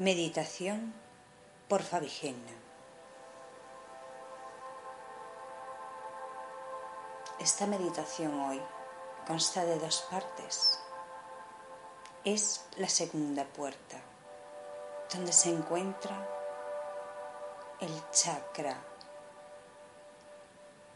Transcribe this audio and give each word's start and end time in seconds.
Meditación 0.00 0.94
por 1.68 1.82
Fabigena. 1.82 2.52
Esta 7.40 7.66
meditación 7.66 8.38
hoy 8.42 8.62
consta 9.26 9.64
de 9.64 9.76
dos 9.80 10.06
partes. 10.08 10.80
Es 12.24 12.64
la 12.76 12.88
segunda 12.88 13.44
puerta, 13.44 13.96
donde 15.12 15.32
se 15.32 15.50
encuentra 15.50 16.28
el 17.80 18.10
chakra, 18.12 18.76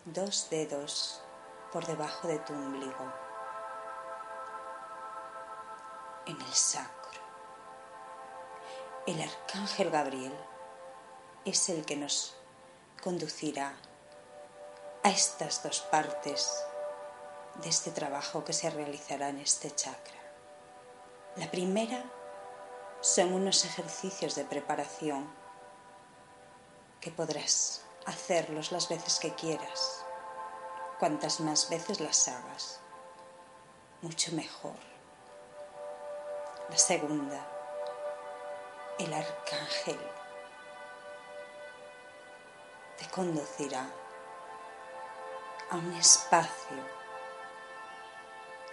dos 0.04 0.48
dedos 0.48 1.20
por 1.72 1.84
debajo 1.86 2.28
de 2.28 2.38
tu 2.38 2.52
ombligo, 2.52 3.12
en 6.24 6.40
el 6.40 6.54
sacro. 6.54 7.01
El 9.04 9.20
arcángel 9.20 9.90
Gabriel 9.90 10.32
es 11.44 11.68
el 11.68 11.84
que 11.84 11.96
nos 11.96 12.36
conducirá 13.02 13.74
a 15.02 15.10
estas 15.10 15.64
dos 15.64 15.80
partes 15.80 16.64
de 17.56 17.68
este 17.68 17.90
trabajo 17.90 18.44
que 18.44 18.52
se 18.52 18.70
realizará 18.70 19.30
en 19.30 19.38
este 19.38 19.74
chakra. 19.74 20.20
La 21.34 21.50
primera 21.50 22.04
son 23.00 23.32
unos 23.32 23.64
ejercicios 23.64 24.36
de 24.36 24.44
preparación 24.44 25.28
que 27.00 27.10
podrás 27.10 27.82
hacerlos 28.06 28.70
las 28.70 28.88
veces 28.88 29.18
que 29.18 29.34
quieras. 29.34 30.04
Cuantas 31.00 31.40
más 31.40 31.68
veces 31.70 31.98
las 31.98 32.28
hagas, 32.28 32.78
mucho 34.00 34.30
mejor. 34.30 34.78
La 36.70 36.78
segunda 36.78 37.51
el 38.98 39.12
arcángel 39.12 39.98
te 42.98 43.08
conducirá 43.08 43.88
a 45.70 45.76
un 45.76 45.92
espacio 45.94 46.76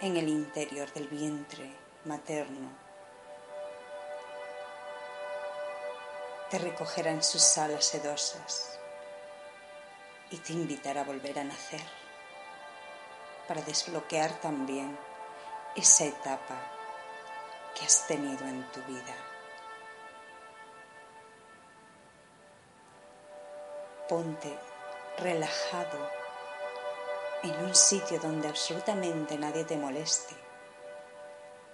en 0.00 0.16
el 0.16 0.28
interior 0.28 0.92
del 0.92 1.08
vientre 1.08 1.74
materno. 2.04 2.70
Te 6.50 6.58
recogerá 6.58 7.10
en 7.10 7.22
sus 7.22 7.58
alas 7.58 7.84
sedosas 7.84 8.78
y 10.30 10.36
te 10.38 10.52
invitará 10.52 11.02
a 11.02 11.04
volver 11.04 11.38
a 11.38 11.44
nacer 11.44 11.82
para 13.48 13.62
desbloquear 13.62 14.32
también 14.40 14.96
esa 15.74 16.04
etapa 16.04 16.56
que 17.74 17.84
has 17.84 18.06
tenido 18.06 18.46
en 18.46 18.62
tu 18.72 18.80
vida. 18.82 19.14
Ponte 24.10 24.58
relajado 25.18 26.10
en 27.44 27.54
un 27.64 27.74
sitio 27.76 28.18
donde 28.18 28.48
absolutamente 28.48 29.38
nadie 29.38 29.64
te 29.64 29.76
moleste. 29.76 30.34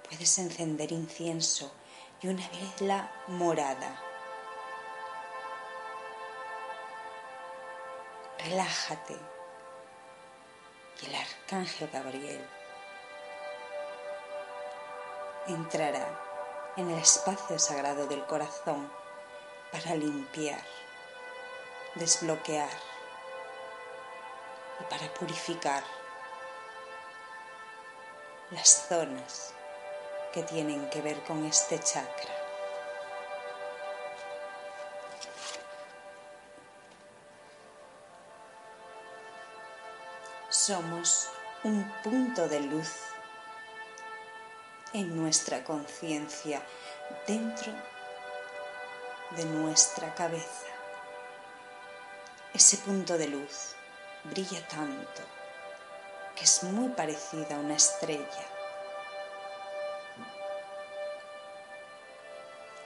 Puedes 0.06 0.38
encender 0.38 0.92
incienso 0.92 1.72
y 2.20 2.28
una 2.28 2.46
vela 2.78 3.10
morada. 3.28 3.98
Relájate 8.44 9.16
y 11.00 11.06
el 11.06 11.14
arcángel 11.14 11.88
Gabriel 11.90 12.46
entrará 15.46 16.74
en 16.76 16.90
el 16.90 16.98
espacio 16.98 17.58
sagrado 17.58 18.06
del 18.06 18.26
corazón 18.26 18.92
para 19.72 19.94
limpiar 19.94 20.75
desbloquear 21.96 22.70
y 24.80 24.84
para 24.84 25.12
purificar 25.14 25.82
las 28.50 28.86
zonas 28.88 29.52
que 30.32 30.42
tienen 30.42 30.88
que 30.90 31.00
ver 31.00 31.22
con 31.24 31.44
este 31.46 31.78
chakra. 31.78 32.34
Somos 40.50 41.28
un 41.64 41.90
punto 42.02 42.48
de 42.48 42.60
luz 42.60 42.90
en 44.92 45.16
nuestra 45.16 45.64
conciencia, 45.64 46.60
dentro 47.26 47.72
de 49.36 49.44
nuestra 49.44 50.14
cabeza. 50.14 50.75
Ese 52.56 52.78
punto 52.78 53.18
de 53.18 53.28
luz 53.28 53.74
brilla 54.24 54.66
tanto 54.66 55.20
que 56.34 56.44
es 56.44 56.62
muy 56.62 56.88
parecida 56.88 57.54
a 57.54 57.58
una 57.58 57.74
estrella. 57.74 58.46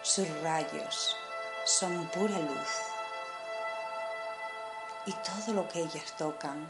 Sus 0.02 0.28
rayos 0.42 1.16
son 1.64 2.04
pura 2.08 2.36
luz 2.40 2.68
y 5.06 5.12
todo 5.12 5.54
lo 5.54 5.68
que 5.68 5.82
ellas 5.82 6.16
tocan 6.18 6.68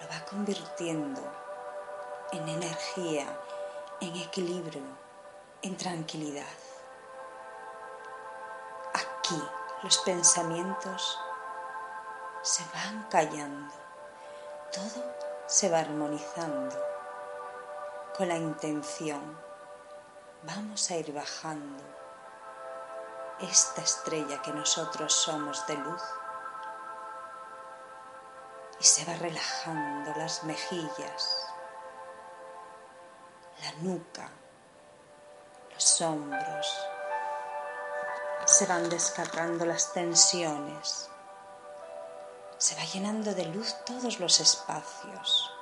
lo 0.00 0.08
va 0.08 0.24
convirtiendo 0.28 1.22
en 2.32 2.48
energía, 2.48 3.28
en 4.00 4.16
equilibrio, 4.16 4.82
en 5.62 5.76
tranquilidad. 5.76 6.58
Aquí 8.92 9.40
los 9.84 9.98
pensamientos 9.98 11.20
se 12.46 12.62
van 12.72 13.02
callando, 13.10 13.74
todo 14.72 15.04
se 15.48 15.68
va 15.68 15.80
armonizando. 15.80 16.76
Con 18.16 18.28
la 18.28 18.36
intención. 18.36 19.36
Vamos 20.44 20.88
a 20.90 20.94
ir 20.94 21.12
bajando 21.12 21.82
esta 23.40 23.82
estrella 23.82 24.40
que 24.42 24.52
nosotros 24.52 25.12
somos 25.12 25.66
de 25.66 25.76
luz. 25.76 26.02
Y 28.78 28.84
se 28.84 29.04
va 29.06 29.18
relajando 29.18 30.12
las 30.16 30.44
mejillas, 30.44 31.52
la 33.60 33.72
nuca, 33.82 34.30
los 35.74 36.00
hombros, 36.00 36.88
se 38.44 38.66
van 38.66 38.88
descargando 38.88 39.66
las 39.66 39.92
tensiones 39.92 41.10
se 42.58 42.74
va 42.74 42.82
llenando 42.84 43.34
de 43.34 43.44
luz 43.46 43.74
todos 43.84 44.18
los 44.18 44.40
espacios. 44.40 45.52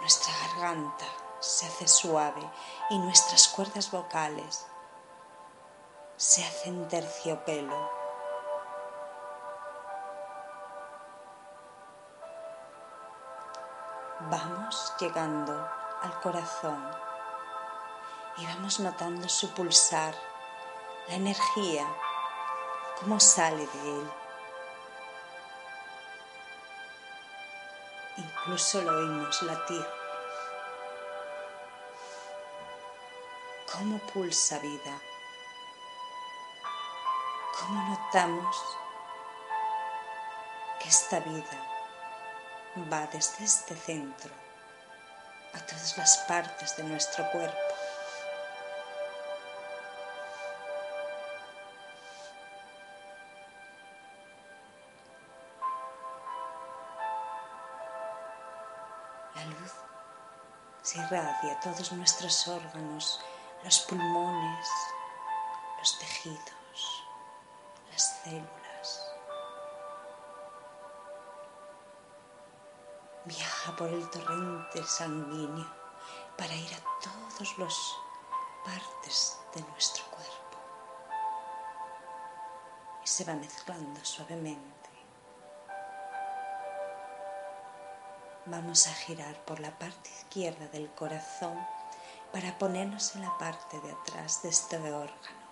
Nuestra 0.00 0.32
garganta 0.46 1.06
se 1.40 1.66
hace 1.66 1.88
suave 1.88 2.42
y 2.90 2.98
nuestras 2.98 3.48
cuerdas 3.48 3.90
vocales 3.90 4.66
se 6.16 6.44
hacen 6.44 6.86
terciopelo. 6.88 7.90
Vamos 14.30 14.94
llegando 15.00 15.68
al 16.02 16.20
corazón 16.20 16.90
y 18.36 18.46
vamos 18.46 18.80
notando 18.80 19.28
su 19.28 19.52
pulsar, 19.52 20.14
la 21.08 21.14
energía, 21.14 21.86
cómo 23.00 23.18
sale 23.18 23.66
de 23.66 24.00
él. 24.00 24.21
Incluso 28.44 28.82
lo 28.82 28.98
oímos 28.98 29.40
latir. 29.42 29.86
¿Cómo 33.72 33.98
pulsa 34.12 34.58
vida? 34.58 35.00
¿Cómo 37.58 37.88
notamos 37.88 38.56
que 40.80 40.88
esta 40.88 41.20
vida 41.20 41.68
va 42.92 43.06
desde 43.06 43.44
este 43.44 43.76
centro 43.76 44.32
a 45.54 45.58
todas 45.60 45.96
las 45.96 46.18
partes 46.26 46.76
de 46.76 46.82
nuestro 46.84 47.30
cuerpo? 47.30 47.61
Se 60.92 60.98
irradia 60.98 61.58
todos 61.60 61.90
nuestros 61.92 62.48
órganos, 62.48 63.18
los 63.64 63.78
pulmones, 63.80 64.68
los 65.78 65.98
tejidos, 65.98 67.04
las 67.90 68.22
células. 68.22 69.12
Viaja 73.24 73.76
por 73.76 73.88
el 73.88 74.10
torrente 74.10 74.84
sanguíneo 74.84 75.66
para 76.36 76.54
ir 76.54 76.74
a 76.74 77.00
todos 77.00 77.56
los 77.56 77.96
partes 78.62 79.38
de 79.54 79.62
nuestro 79.62 80.04
cuerpo 80.10 80.58
y 83.02 83.06
se 83.06 83.24
va 83.24 83.32
mezclando 83.34 84.04
suavemente. 84.04 84.81
Vamos 88.46 88.88
a 88.88 88.92
girar 88.92 89.36
por 89.44 89.60
la 89.60 89.70
parte 89.78 90.10
izquierda 90.10 90.66
del 90.66 90.90
corazón 90.90 91.56
para 92.32 92.58
ponernos 92.58 93.14
en 93.14 93.22
la 93.22 93.38
parte 93.38 93.78
de 93.78 93.92
atrás 93.92 94.42
de 94.42 94.48
este 94.48 94.78
órgano. 94.78 95.46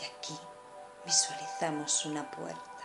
Y 0.00 0.04
aquí 0.04 0.36
visualizamos 1.06 2.04
una 2.06 2.28
puerta, 2.28 2.84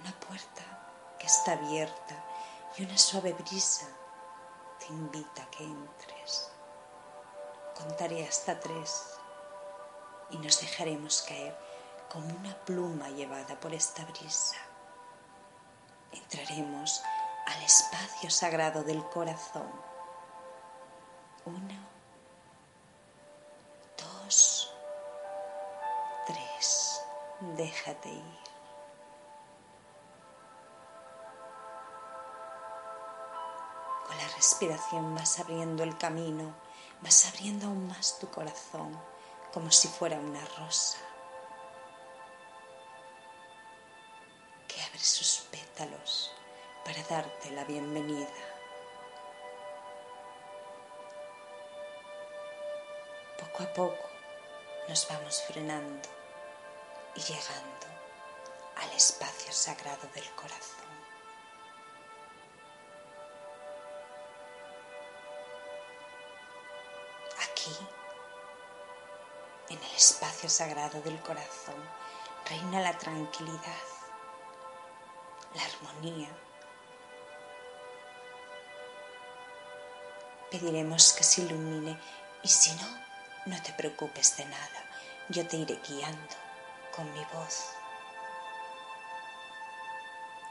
una 0.00 0.12
puerta 0.20 1.16
que 1.18 1.26
está 1.26 1.52
abierta 1.52 2.26
y 2.76 2.84
una 2.84 2.98
suave 2.98 3.32
brisa 3.32 3.86
te 4.80 4.88
invita 4.88 5.44
a 5.44 5.50
que 5.50 5.64
entres. 5.64 6.50
Contaré 7.74 8.28
hasta 8.28 8.60
tres 8.60 9.14
y 10.28 10.36
nos 10.36 10.60
dejaremos 10.60 11.22
caer 11.22 11.58
como 12.12 12.26
una 12.26 12.54
pluma 12.66 13.08
llevada 13.08 13.58
por 13.58 13.72
esta 13.72 14.04
brisa 14.04 14.58
entraremos 16.12 17.02
al 17.46 17.62
espacio 17.62 18.30
sagrado 18.30 18.82
del 18.82 19.02
corazón. 19.04 19.70
Uno, 21.44 21.74
dos, 23.98 24.72
tres. 26.26 27.00
Déjate 27.56 28.08
ir. 28.10 28.40
Con 34.06 34.16
la 34.16 34.28
respiración 34.36 35.14
vas 35.14 35.38
abriendo 35.40 35.82
el 35.82 35.96
camino, 35.96 36.54
vas 37.00 37.26
abriendo 37.26 37.66
aún 37.66 37.88
más 37.88 38.18
tu 38.18 38.28
corazón 38.30 39.00
como 39.52 39.70
si 39.70 39.88
fuera 39.88 40.18
una 40.18 40.44
rosa 40.58 40.98
que 44.68 44.80
abre 44.82 44.98
sus 44.98 45.40
para 46.84 47.02
darte 47.08 47.50
la 47.52 47.64
bienvenida. 47.64 48.28
Poco 53.38 53.62
a 53.62 53.72
poco 53.72 54.10
nos 54.88 55.08
vamos 55.08 55.42
frenando 55.44 56.06
y 57.14 57.20
llegando 57.20 57.86
al 58.76 58.92
espacio 58.92 59.52
sagrado 59.52 60.06
del 60.14 60.28
corazón. 60.32 60.90
Aquí, 67.42 67.74
en 69.70 69.78
el 69.82 69.96
espacio 69.96 70.50
sagrado 70.50 71.00
del 71.00 71.18
corazón, 71.22 71.82
reina 72.50 72.82
la 72.82 72.98
tranquilidad 72.98 73.89
la 75.54 75.64
armonía. 75.64 76.28
Pediremos 80.50 81.12
que 81.12 81.24
se 81.24 81.42
ilumine 81.42 81.98
y 82.42 82.48
si 82.48 82.72
no, 82.72 82.88
no 83.46 83.62
te 83.62 83.72
preocupes 83.72 84.36
de 84.36 84.44
nada, 84.46 84.84
yo 85.28 85.46
te 85.46 85.56
iré 85.56 85.80
guiando 85.86 86.36
con 86.94 87.12
mi 87.12 87.24
voz. 87.32 87.70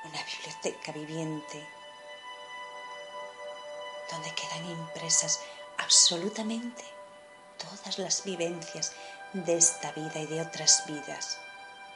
Una 0.06 0.24
biblioteca 0.24 0.92
viviente 0.94 1.68
donde 4.10 4.34
quedan 4.34 4.66
impresas 4.66 5.42
absolutamente 5.78 6.84
todas 7.58 8.00
las 8.00 8.24
vivencias 8.24 8.94
de 9.34 9.58
esta 9.58 9.92
vida 9.92 10.20
y 10.20 10.28
de 10.28 10.42
otras 10.42 10.86
vidas 10.88 11.38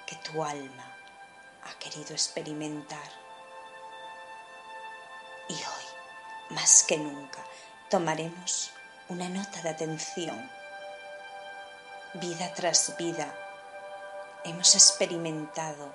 que 0.06 0.16
tu 0.18 0.44
alma 0.44 0.93
ha 1.66 1.80
querido 1.80 2.14
experimentar. 2.14 3.12
Y 5.48 5.54
hoy, 5.54 6.56
más 6.56 6.84
que 6.84 6.98
nunca, 6.98 7.44
tomaremos 7.90 8.72
una 9.10 9.30
nota 9.30 9.62
de 9.62 9.70
atención. 9.70 10.50
Vida 12.16 12.54
tras 12.54 12.96
vida 12.98 13.34
hemos 14.44 14.76
experimentado 14.76 15.92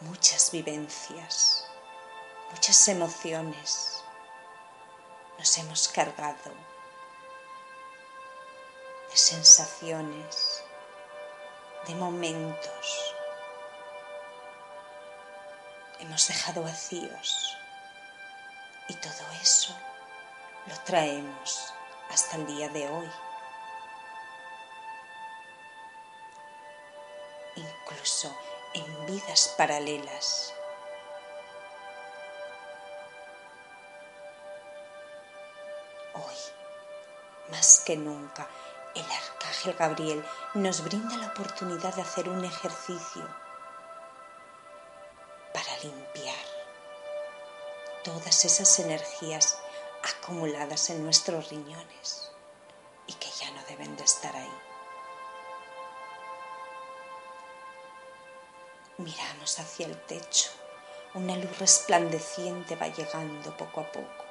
muchas 0.00 0.50
vivencias, 0.50 1.66
muchas 2.50 2.88
emociones. 2.88 4.02
Nos 5.38 5.58
hemos 5.58 5.88
cargado 5.88 6.52
de 9.10 9.16
sensaciones, 9.16 10.62
de 11.86 11.94
momentos 11.94 13.15
hemos 16.00 16.28
dejado 16.28 16.62
vacíos 16.62 17.56
y 18.88 18.94
todo 18.94 19.30
eso 19.42 19.76
lo 20.66 20.78
traemos 20.80 21.72
hasta 22.10 22.36
el 22.36 22.46
día 22.46 22.68
de 22.68 22.88
hoy. 22.88 23.10
Incluso 27.56 28.36
en 28.74 29.06
vidas 29.06 29.54
paralelas. 29.56 30.52
Hoy, 36.14 36.34
más 37.50 37.82
que 37.86 37.96
nunca, 37.96 38.46
el 38.94 39.04
arcángel 39.04 39.74
Gabriel 39.74 40.24
nos 40.54 40.82
brinda 40.84 41.16
la 41.16 41.28
oportunidad 41.28 41.94
de 41.94 42.02
hacer 42.02 42.28
un 42.28 42.44
ejercicio 42.44 43.45
limpiar 45.86 46.44
todas 48.04 48.44
esas 48.44 48.78
energías 48.78 49.58
acumuladas 50.02 50.90
en 50.90 51.02
nuestros 51.04 51.48
riñones 51.50 52.30
y 53.06 53.12
que 53.14 53.28
ya 53.30 53.50
no 53.50 53.62
deben 53.68 53.96
de 53.96 54.04
estar 54.04 54.34
ahí. 54.34 54.58
Miramos 58.98 59.58
hacia 59.58 59.86
el 59.86 60.00
techo, 60.06 60.50
una 61.14 61.36
luz 61.36 61.58
resplandeciente 61.58 62.76
va 62.76 62.88
llegando 62.88 63.56
poco 63.56 63.80
a 63.80 63.92
poco. 63.92 64.24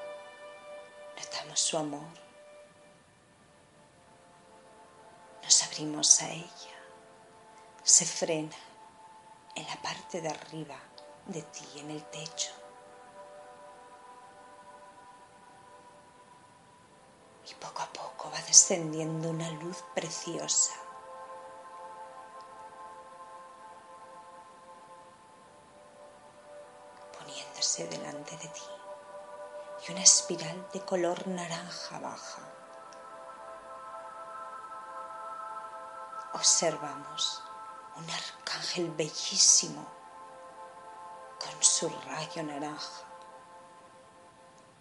Notamos 1.17 1.59
su 1.59 1.77
amor. 1.77 2.25
Nos 5.43 5.63
abrimos 5.63 6.21
a 6.21 6.29
ella. 6.31 6.75
Se 7.83 8.05
frena 8.05 8.57
en 9.55 9.67
la 9.67 9.81
parte 9.81 10.21
de 10.21 10.29
arriba 10.29 10.75
de 11.27 11.41
ti 11.41 11.79
en 11.79 11.91
el 11.91 12.03
techo. 12.05 12.51
Y 17.49 17.53
poco 17.55 17.81
a 17.81 17.87
poco 17.87 18.31
va 18.31 18.41
descendiendo 18.41 19.29
una 19.29 19.49
luz 19.51 19.83
preciosa. 19.93 20.73
poniéndose 27.17 27.87
delante 27.87 28.37
de 28.37 28.47
ti 28.49 28.61
y 29.87 29.91
una 29.91 30.01
espiral 30.01 30.67
de 30.73 30.81
color 30.81 31.27
naranja 31.27 31.99
baja. 31.99 32.41
Observamos 36.33 37.41
un 37.95 38.07
arcángel 38.09 38.91
bellísimo 38.91 39.94
con 41.45 41.63
su 41.63 41.89
rayo 41.89 42.43
naranja. 42.43 43.03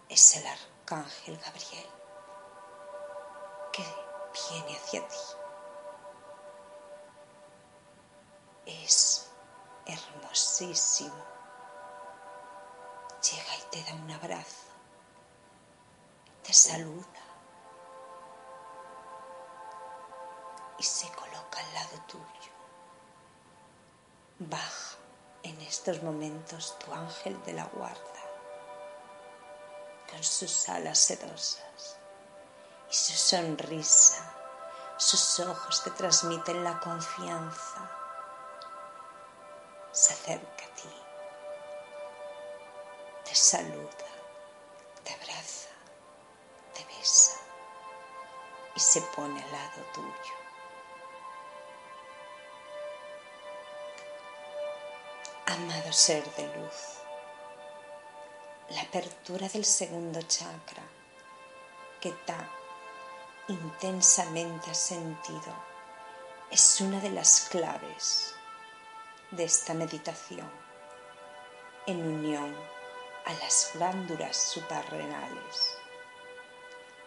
Es 0.08 0.36
el 0.36 0.46
arcángel 0.46 1.36
Gabriel 1.38 1.90
que 3.72 3.84
viene 4.50 4.76
hacia 4.76 5.06
ti. 5.08 5.16
Es 8.66 9.30
hermosísimo. 9.86 11.24
Llega 13.22 13.56
y 13.56 13.70
te 13.70 13.82
da 13.82 13.94
un 13.94 14.10
abrazo. 14.10 14.68
Te 16.42 16.52
saluda. 16.52 17.06
Y 20.78 20.82
se 20.82 21.10
coloca 21.12 21.60
al 21.60 21.74
lado 21.74 22.00
tuyo. 22.06 22.52
Baja 24.38 24.93
en 25.44 25.60
estos 25.60 26.02
momentos 26.02 26.76
tu 26.78 26.92
ángel 26.92 27.40
de 27.44 27.52
la 27.52 27.64
guarda, 27.66 28.00
con 30.10 30.22
sus 30.24 30.68
alas 30.68 30.98
sedosas 30.98 31.96
y 32.90 32.94
su 32.94 33.12
sonrisa, 33.12 34.34
sus 34.96 35.40
ojos 35.40 35.82
te 35.84 35.90
transmiten 35.90 36.64
la 36.64 36.80
confianza, 36.80 37.90
se 39.92 40.12
acerca 40.14 40.64
a 40.64 40.74
ti, 40.74 41.02
te 43.24 43.34
saluda, 43.34 44.08
te 45.04 45.12
abraza, 45.12 45.68
te 46.72 46.84
besa. 46.86 47.36
y 48.76 48.80
se 48.80 49.00
pone 49.14 49.40
al 49.42 49.52
lado 49.52 49.82
tuyo. 49.94 50.43
Amado 55.54 55.92
ser 55.92 56.24
de 56.34 56.46
luz, 56.56 56.98
la 58.70 58.82
apertura 58.82 59.48
del 59.48 59.64
segundo 59.64 60.20
chakra 60.22 60.82
que 62.00 62.10
tan 62.26 62.50
intensamente 63.46 64.74
sentido 64.74 65.54
es 66.50 66.80
una 66.80 66.98
de 66.98 67.10
las 67.10 67.42
claves 67.50 68.34
de 69.30 69.44
esta 69.44 69.74
meditación 69.74 70.50
en 71.86 72.02
unión 72.04 72.52
a 73.24 73.32
las 73.34 73.70
glándulas 73.74 74.36
suprarrenales. 74.36 75.76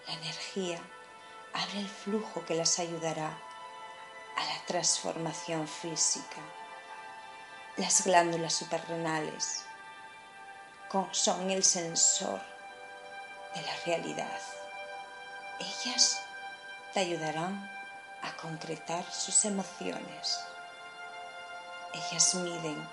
La 0.08 0.14
energía 0.14 0.80
abre 1.52 1.80
el 1.80 1.90
flujo 1.90 2.46
que 2.46 2.56
las 2.56 2.80
ayudará 2.80 3.38
a 4.38 4.46
la 4.46 4.66
transformación 4.66 5.68
física. 5.68 6.42
Las 7.78 8.06
glándulas 8.06 8.54
suprarrenales 8.54 9.64
son 11.12 11.52
el 11.52 11.64
sensor 11.64 12.42
de 13.54 13.62
la 13.62 13.76
realidad. 13.86 14.42
Ellas 15.60 16.20
te 16.92 17.02
ayudarán 17.02 17.70
a 18.24 18.36
concretar 18.42 19.04
sus 19.12 19.46
emociones. 19.46 20.40
Ellas 21.94 22.34
miden 22.34 22.90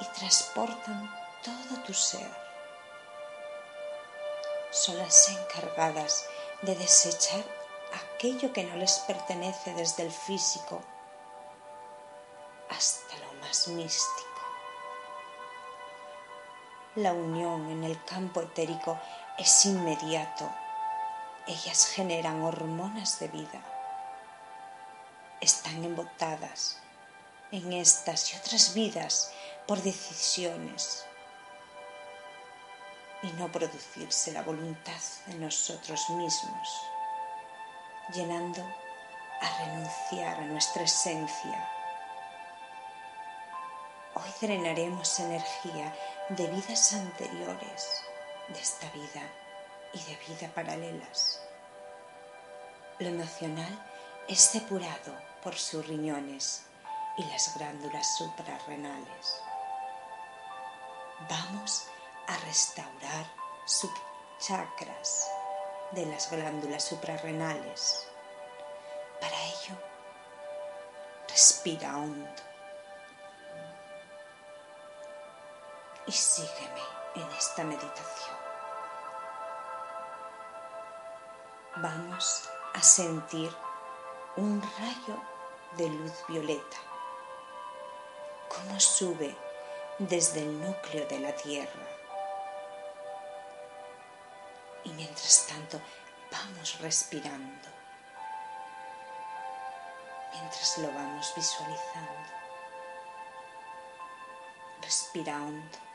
y 0.00 0.04
transportan 0.18 1.10
todo 1.42 1.82
tu 1.84 1.92
ser. 1.92 2.30
Son 4.70 4.96
las 4.98 5.30
encargadas 5.30 6.26
de 6.62 6.76
desechar 6.76 7.42
aquello 8.14 8.52
que 8.52 8.62
no 8.62 8.76
les 8.76 9.00
pertenece 9.00 9.74
desde 9.74 10.04
el 10.04 10.12
físico 10.12 10.80
hasta 12.68 13.16
lo 13.16 13.32
más 13.40 13.66
místico. 13.68 14.27
La 16.98 17.12
unión 17.12 17.70
en 17.70 17.84
el 17.84 18.04
campo 18.04 18.42
etérico 18.42 18.98
es 19.38 19.66
inmediato. 19.66 20.50
Ellas 21.46 21.86
generan 21.86 22.42
hormonas 22.42 23.20
de 23.20 23.28
vida. 23.28 23.62
Están 25.40 25.84
embotadas 25.84 26.80
en 27.52 27.72
estas 27.72 28.34
y 28.34 28.36
otras 28.38 28.74
vidas 28.74 29.30
por 29.68 29.80
decisiones 29.80 31.04
y 33.22 33.28
no 33.34 33.46
producirse 33.52 34.32
la 34.32 34.42
voluntad 34.42 35.00
de 35.26 35.34
nosotros 35.34 36.10
mismos, 36.10 36.82
llenando 38.12 38.64
a 39.40 39.58
renunciar 39.64 40.40
a 40.40 40.46
nuestra 40.46 40.82
esencia. 40.82 41.70
Hoy 44.16 44.30
drenaremos 44.40 45.20
energía 45.20 45.94
de 46.30 46.46
vidas 46.46 46.92
anteriores, 46.92 48.02
de 48.48 48.60
esta 48.60 48.90
vida 48.90 49.22
y 49.94 49.98
de 50.02 50.16
vida 50.26 50.52
paralelas. 50.54 51.40
Lo 52.98 53.08
emocional 53.08 53.82
es 54.28 54.52
depurado 54.52 55.16
por 55.42 55.54
sus 55.54 55.86
riñones 55.86 56.64
y 57.16 57.24
las 57.24 57.56
glándulas 57.56 58.18
suprarrenales. 58.18 59.40
Vamos 61.30 61.86
a 62.26 62.36
restaurar 62.44 63.26
subchakras 63.64 65.30
de 65.92 66.04
las 66.04 66.30
glándulas 66.30 66.84
suprarrenales. 66.84 68.06
Para 69.18 69.44
ello, 69.44 69.80
respira 71.26 71.96
hondo 71.96 72.47
y 76.08 76.12
sígueme 76.12 76.82
en 77.16 77.30
esta 77.32 77.62
meditación. 77.64 78.36
Vamos 81.76 82.48
a 82.72 82.82
sentir 82.82 83.54
un 84.36 84.62
rayo 84.62 85.22
de 85.76 85.90
luz 85.90 86.12
violeta, 86.26 86.78
como 88.48 88.80
sube 88.80 89.36
desde 89.98 90.40
el 90.40 90.60
núcleo 90.60 91.06
de 91.08 91.20
la 91.20 91.32
Tierra 91.36 91.86
y 94.84 94.90
mientras 94.90 95.46
tanto 95.46 95.78
vamos 96.32 96.80
respirando, 96.80 97.68
mientras 100.32 100.78
lo 100.78 100.88
vamos 100.88 101.32
visualizando. 101.36 102.38
Respira 104.80 105.36
hondo 105.36 105.87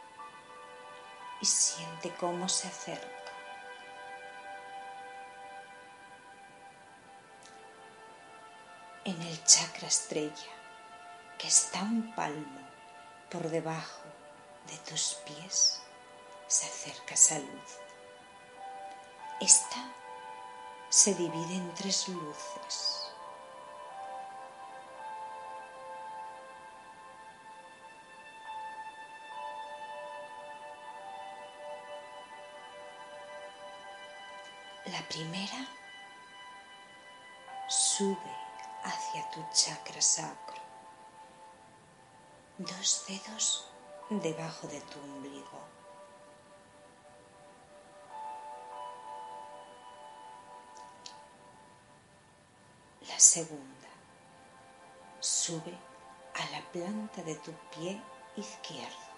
y 1.44 1.46
siente 1.46 2.10
cómo 2.22 2.48
se 2.48 2.70
acerca. 2.70 3.34
En 9.04 9.22
el 9.22 9.44
chakra 9.44 9.90
estrella, 9.90 10.54
que 11.38 11.50
está 11.50 11.82
un 11.82 12.16
palmo 12.16 12.62
por 13.30 13.50
debajo 13.50 14.04
de 14.68 14.78
tus 14.90 15.18
pies, 15.26 15.82
se 16.48 16.66
acerca 16.66 17.14
esa 17.14 17.40
luz. 17.40 17.72
Esta 19.42 19.92
se 20.88 21.14
divide 21.14 21.56
en 21.56 21.74
tres 21.74 22.08
luces. 22.08 23.03
La 34.94 35.02
primera 35.10 35.68
sube 37.68 38.34
hacia 38.84 39.30
tu 39.32 39.44
chakra 39.52 40.02
sacro, 40.02 40.62
dos 42.58 43.06
dedos 43.08 43.68
debajo 44.10 44.68
de 44.68 44.80
tu 44.82 45.00
ombligo. 45.00 45.74
segunda. 53.24 53.90
Sube 55.22 55.74
a 56.36 56.52
la 56.52 56.62
planta 56.72 57.24
de 57.24 57.36
tu 57.36 57.52
pie 57.72 58.02
izquierdo. 58.36 59.13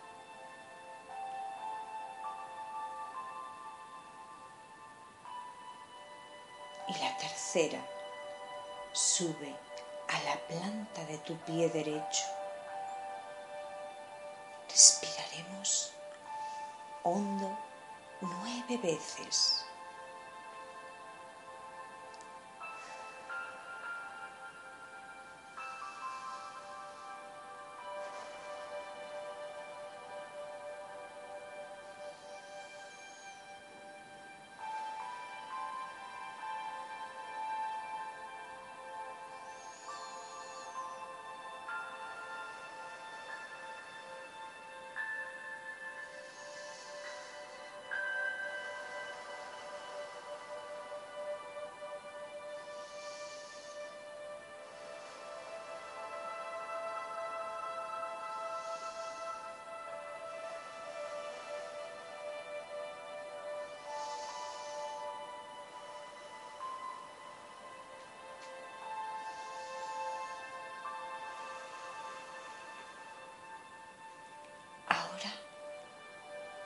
Y 6.87 6.93
la 6.93 7.17
tercera. 7.17 7.79
Sube 8.93 9.55
a 10.07 10.23
la 10.23 10.39
planta 10.47 11.03
de 11.05 11.17
tu 11.19 11.35
pie 11.39 11.69
derecho. 11.69 12.23
Respiraremos 14.69 15.93
hondo 17.03 17.57
nueve 18.21 18.77
veces. 18.77 19.64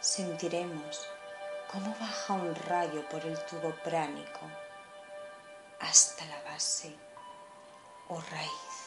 Sentiremos 0.10 1.08
cómo 1.72 1.96
baja 2.00 2.34
un 2.34 2.56
rayo 2.56 3.08
por 3.10 3.24
el 3.24 3.38
tubo 3.46 3.76
pránico 3.84 4.40
hasta 5.80 6.26
la 6.26 6.42
base 6.52 6.96
o 8.08 8.20
raíz. 8.20 8.79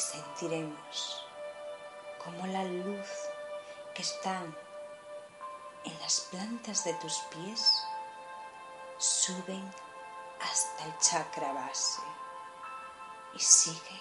Sentiremos 0.00 1.26
como 2.24 2.46
la 2.46 2.64
luz 2.64 3.08
que 3.94 4.02
está 4.02 4.42
en 5.84 6.00
las 6.00 6.20
plantas 6.30 6.84
de 6.84 6.94
tus 6.94 7.18
pies 7.30 7.82
suben 8.98 9.70
hasta 10.40 10.84
el 10.84 10.98
chakra 10.98 11.52
base 11.52 12.02
y 13.34 13.38
sigue 13.38 14.00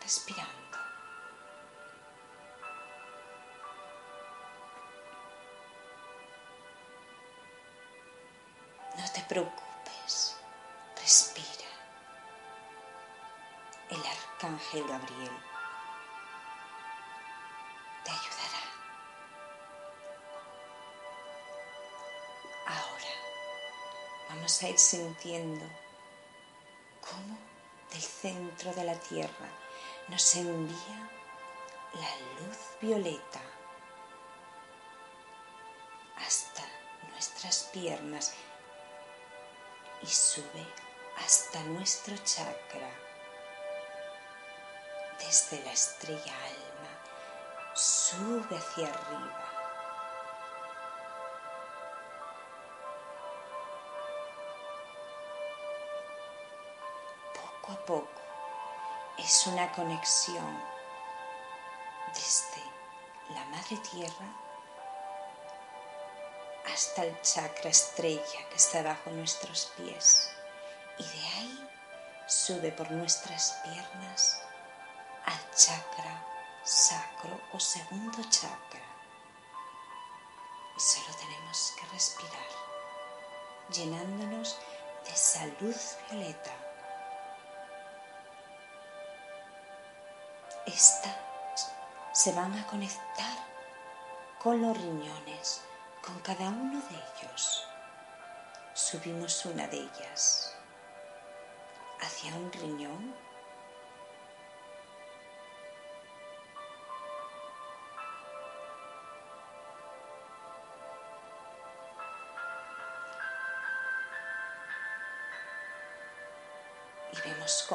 respirando. 0.00 0.78
No 8.96 9.12
te 9.12 9.20
preocupes, 9.22 9.69
arcángel 14.50 14.86
Gabriel 14.86 15.30
te 18.04 18.10
ayudará. 18.10 18.62
Ahora 22.66 23.12
vamos 24.28 24.62
a 24.62 24.68
ir 24.68 24.78
sintiendo 24.78 25.64
cómo 27.00 27.38
del 27.92 28.02
centro 28.02 28.72
de 28.74 28.84
la 28.84 28.94
tierra 28.94 29.48
nos 30.08 30.34
envía 30.36 31.10
la 31.92 32.40
luz 32.40 32.58
violeta 32.80 33.40
hasta 36.16 36.62
nuestras 37.10 37.70
piernas 37.72 38.34
y 40.02 40.06
sube 40.06 40.66
hasta 41.18 41.62
nuestro 41.64 42.16
chakra 42.18 43.09
desde 45.26 45.62
la 45.64 45.72
estrella 45.72 46.34
alma, 46.34 47.74
sube 47.74 48.56
hacia 48.56 48.88
arriba. 48.88 49.44
Poco 57.34 57.72
a 57.72 57.86
poco 57.86 58.20
es 59.18 59.46
una 59.46 59.70
conexión 59.72 60.62
desde 62.14 62.62
la 63.34 63.44
madre 63.46 63.76
tierra 63.92 64.26
hasta 66.72 67.04
el 67.04 67.20
chakra 67.22 67.70
estrella 67.70 68.48
que 68.48 68.56
está 68.56 68.82
bajo 68.82 69.10
nuestros 69.10 69.72
pies 69.76 70.30
y 70.98 71.02
de 71.02 71.26
ahí 71.28 71.68
sube 72.26 72.72
por 72.72 72.90
nuestras 72.90 73.60
piernas 73.64 74.40
al 75.26 75.50
chakra 75.54 76.26
sacro 76.64 77.40
o 77.52 77.58
segundo 77.60 78.22
chakra. 78.28 78.80
Y 80.76 80.80
solo 80.80 81.16
tenemos 81.16 81.74
que 81.78 81.86
respirar, 81.86 82.50
llenándonos 83.70 84.58
de 85.04 85.16
salud 85.16 85.76
violeta. 86.08 86.52
Estas 90.66 91.16
se 92.12 92.32
van 92.32 92.56
a 92.58 92.66
conectar 92.66 93.38
con 94.38 94.62
los 94.62 94.76
riñones, 94.76 95.62
con 96.02 96.18
cada 96.20 96.48
uno 96.48 96.80
de 96.88 96.96
ellos. 96.96 97.66
Subimos 98.74 99.44
una 99.46 99.66
de 99.66 99.78
ellas 99.78 100.54
hacia 102.00 102.34
un 102.34 102.52
riñón 102.52 103.14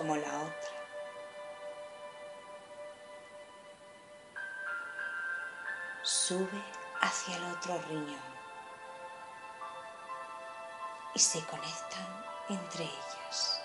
como 0.06 0.18
la 0.18 0.38
otra 0.38 0.70
sube 6.04 6.62
hacia 7.02 7.38
el 7.38 7.44
otro 7.46 7.82
riñón 7.88 8.36
y 11.16 11.18
se 11.20 11.44
conectan 11.46 12.26
entre 12.50 12.84
ellas, 12.84 13.62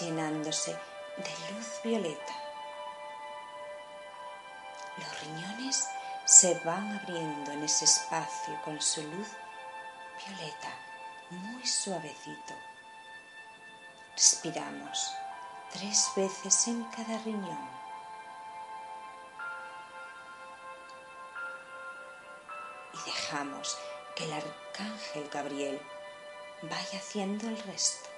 llenándose 0.00 0.72
de 0.72 1.54
luz 1.54 1.68
violeta. 1.84 2.32
Los 4.96 5.20
riñones 5.20 5.86
se 6.24 6.54
van 6.60 7.00
abriendo 7.00 7.52
en 7.52 7.64
ese 7.64 7.84
espacio 7.84 8.58
con 8.64 8.80
su 8.80 9.02
luz 9.02 9.28
violeta, 10.24 10.70
muy 11.28 11.66
suavecito. 11.66 12.71
Respiramos 14.14 15.14
tres 15.72 16.10
veces 16.14 16.68
en 16.68 16.84
cada 16.84 17.18
riñón. 17.24 17.70
Y 22.92 23.10
dejamos 23.10 23.78
que 24.14 24.24
el 24.24 24.32
arcángel 24.34 25.28
Gabriel 25.30 25.80
vaya 26.62 26.98
haciendo 26.98 27.48
el 27.48 27.58
resto. 27.62 28.10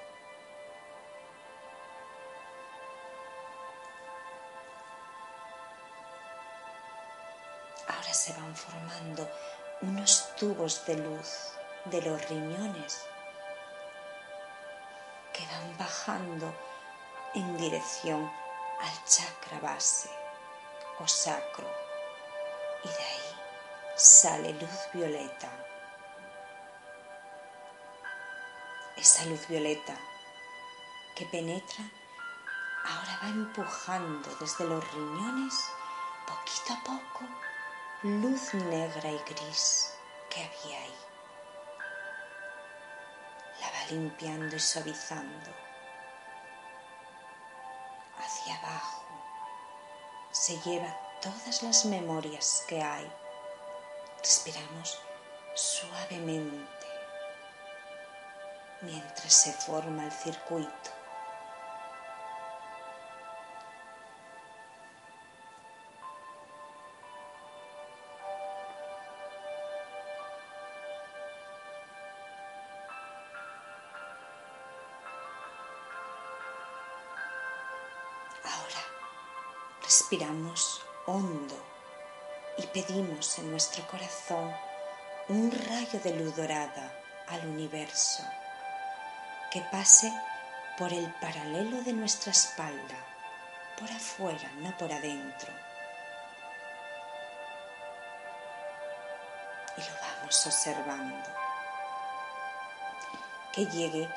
Ahora 7.86 8.12
se 8.12 8.32
van 8.32 8.56
formando 8.56 9.30
unos 9.82 10.34
tubos 10.36 10.84
de 10.86 10.96
luz 10.96 11.52
de 11.84 12.02
los 12.02 12.28
riñones 12.28 13.06
bajando 16.06 16.52
en 17.34 17.56
dirección 17.56 18.30
al 18.80 19.04
chakra 19.04 19.58
base 19.60 20.10
o 20.98 21.08
sacro 21.08 21.66
y 22.84 22.88
de 22.88 23.04
ahí 23.04 23.36
sale 23.96 24.52
luz 24.52 24.78
violeta. 24.92 25.48
Esa 28.96 29.24
luz 29.26 29.48
violeta 29.48 29.96
que 31.16 31.24
penetra 31.26 31.84
ahora 32.84 33.18
va 33.22 33.28
empujando 33.28 34.28
desde 34.40 34.66
los 34.66 34.92
riñones 34.92 35.54
poquito 36.26 36.74
a 36.74 36.84
poco 36.84 37.24
luz 38.02 38.52
negra 38.54 39.10
y 39.10 39.18
gris 39.26 39.94
que 40.28 40.44
había 40.44 40.80
ahí 40.80 41.04
limpiando 43.90 44.56
y 44.56 44.60
suavizando. 44.60 45.63
Hacia 48.18 48.56
abajo 48.56 49.02
se 50.30 50.58
lleva 50.60 50.94
todas 51.20 51.62
las 51.62 51.84
memorias 51.84 52.64
que 52.68 52.82
hay. 52.82 53.10
Respiramos 54.18 54.98
suavemente 55.54 56.86
mientras 58.82 59.32
se 59.32 59.52
forma 59.52 60.04
el 60.04 60.12
circuito. 60.12 61.03
respiramos 80.14 80.80
hondo 81.06 81.56
y 82.56 82.66
pedimos 82.68 83.36
en 83.40 83.50
nuestro 83.50 83.84
corazón 83.88 84.54
un 85.28 85.50
rayo 85.50 85.98
de 86.04 86.14
luz 86.14 86.36
dorada 86.36 86.92
al 87.26 87.44
universo 87.48 88.22
que 89.50 89.60
pase 89.72 90.12
por 90.78 90.92
el 90.92 91.12
paralelo 91.14 91.82
de 91.82 91.94
nuestra 91.94 92.30
espalda, 92.30 92.94
por 93.76 93.90
afuera, 93.90 94.48
no 94.58 94.76
por 94.78 94.92
adentro. 94.92 95.52
Y 99.76 99.80
lo 99.80 100.00
vamos 100.00 100.46
observando. 100.46 101.28
Que 103.52 103.66
llegue 103.66 104.08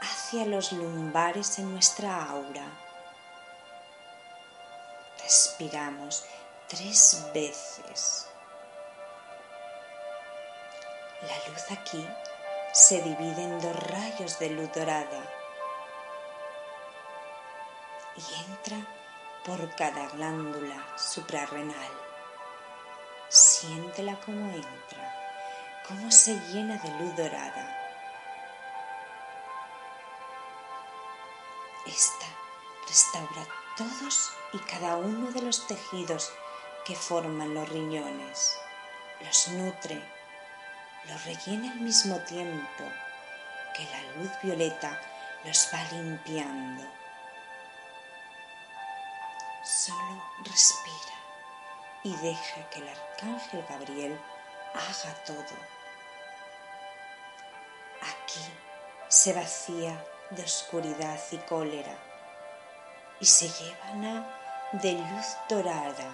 hacia 0.00 0.46
los 0.46 0.72
lumbares 0.72 1.58
en 1.58 1.72
nuestra 1.72 2.24
aura 2.24 2.64
Respiramos 5.32 6.26
tres 6.68 7.26
veces. 7.32 8.28
La 11.22 11.48
luz 11.48 11.70
aquí 11.70 12.06
se 12.74 13.00
divide 13.00 13.42
en 13.42 13.58
dos 13.62 13.74
rayos 13.74 14.38
de 14.38 14.50
luz 14.50 14.70
dorada 14.74 15.22
y 18.14 18.50
entra 18.50 18.76
por 19.46 19.74
cada 19.74 20.06
glándula 20.08 20.98
suprarrenal. 20.98 21.92
Siéntela 23.30 24.20
como 24.26 24.52
entra, 24.52 25.80
cómo 25.88 26.10
se 26.10 26.34
llena 26.50 26.76
de 26.76 26.90
luz 26.98 27.16
dorada. 27.16 27.78
Esta 31.86 32.26
restaura 32.86 33.61
todos 33.76 34.32
y 34.52 34.58
cada 34.58 34.96
uno 34.96 35.30
de 35.30 35.42
los 35.42 35.66
tejidos 35.66 36.32
que 36.84 36.94
forman 36.94 37.54
los 37.54 37.68
riñones, 37.68 38.58
los 39.20 39.48
nutre, 39.48 40.02
los 41.08 41.24
rellena 41.24 41.72
al 41.72 41.80
mismo 41.80 42.18
tiempo 42.20 42.84
que 43.74 43.84
la 43.84 44.02
luz 44.16 44.30
violeta 44.42 45.00
los 45.44 45.68
va 45.72 45.82
limpiando. 45.92 46.84
Solo 49.64 50.22
respira 50.44 51.16
y 52.02 52.14
deja 52.16 52.68
que 52.70 52.80
el 52.80 52.88
arcángel 52.88 53.64
Gabriel 53.68 54.20
haga 54.74 55.14
todo. 55.24 55.56
Aquí 58.02 58.44
se 59.08 59.32
vacía 59.32 60.04
de 60.30 60.42
oscuridad 60.42 61.20
y 61.30 61.36
cólera 61.38 62.11
y 63.22 63.24
se 63.24 63.48
llevan 63.48 64.26
de 64.72 64.94
luz 64.94 65.26
dorada. 65.48 66.10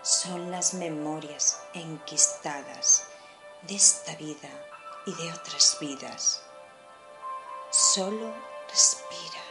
Son 0.00 0.50
las 0.50 0.72
memorias 0.72 1.60
enquistadas 1.74 3.04
de 3.60 3.76
esta 3.76 4.14
vida 4.14 4.48
y 5.04 5.12
de 5.12 5.32
otras 5.34 5.76
vidas. 5.78 6.42
Solo 7.70 8.32
respira 8.70 9.42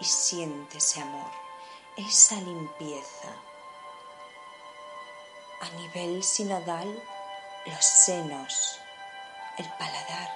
y 0.00 0.04
siente 0.04 0.78
ese 0.78 1.00
amor, 1.00 1.30
esa 1.96 2.34
limpieza. 2.40 3.28
A 5.60 5.70
nivel 5.76 6.24
sinodal, 6.24 7.02
los 7.66 7.84
senos, 7.84 8.80
el 9.58 9.68
paladar 9.78 10.28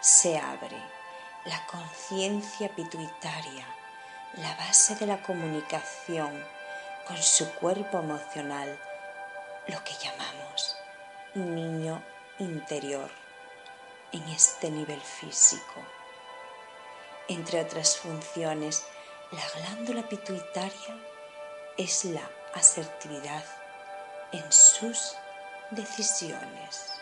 se 0.00 0.38
abre, 0.38 0.80
la 1.46 1.66
conciencia 1.66 2.68
pituitaria, 2.76 3.77
la 4.34 4.54
base 4.56 4.94
de 4.96 5.06
la 5.06 5.22
comunicación 5.22 6.44
con 7.06 7.16
su 7.16 7.50
cuerpo 7.54 7.98
emocional, 7.98 8.78
lo 9.66 9.82
que 9.84 9.94
llamamos 9.94 10.76
niño 11.34 12.02
interior 12.38 13.10
en 14.12 14.22
este 14.28 14.70
nivel 14.70 15.00
físico. 15.00 15.82
Entre 17.28 17.60
otras 17.60 17.96
funciones, 17.96 18.84
la 19.32 19.42
glándula 19.60 20.08
pituitaria 20.08 20.96
es 21.76 22.04
la 22.04 22.28
asertividad 22.54 23.44
en 24.32 24.52
sus 24.52 25.14
decisiones. 25.70 26.92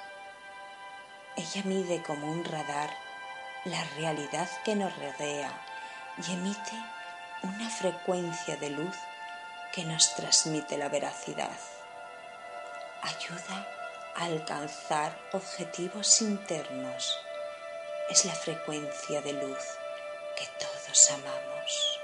Ella 1.37 1.63
mide 1.65 2.03
como 2.03 2.31
un 2.31 2.45
radar 2.45 2.91
la 3.65 3.83
realidad 3.97 4.49
que 4.65 4.75
nos 4.75 4.97
rodea 4.97 5.51
y 6.27 6.33
emite 6.33 6.96
una 7.43 7.69
frecuencia 7.71 8.57
de 8.57 8.71
luz 8.71 8.97
que 9.73 9.85
nos 9.85 10.15
transmite 10.15 10.79
la 10.79 10.89
veracidad. 10.89 11.59
Ayuda 13.03 13.67
alcanzar 14.17 15.15
objetivos 15.33 16.23
internos. 16.23 17.19
Es 18.09 18.25
la 18.25 18.33
frecuencia 18.33 19.21
de 19.21 19.35
luz 19.35 19.65
que 20.37 20.47
todos 20.59 21.11
amamos. 21.11 22.01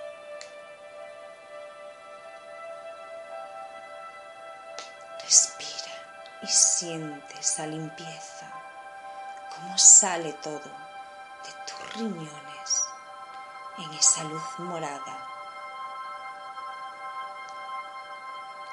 Respira 5.23 5.95
y 6.43 6.47
siente 6.49 7.39
esa 7.41 7.67
limpieza, 7.67 8.53
cómo 9.55 9.79
sale 9.79 10.35
todo 10.35 10.61
de 10.61 11.53
tus 11.67 11.95
riñones 11.95 12.52
en 13.79 13.93
esa 13.95 14.25
luz 14.25 14.43
morada 14.59 15.29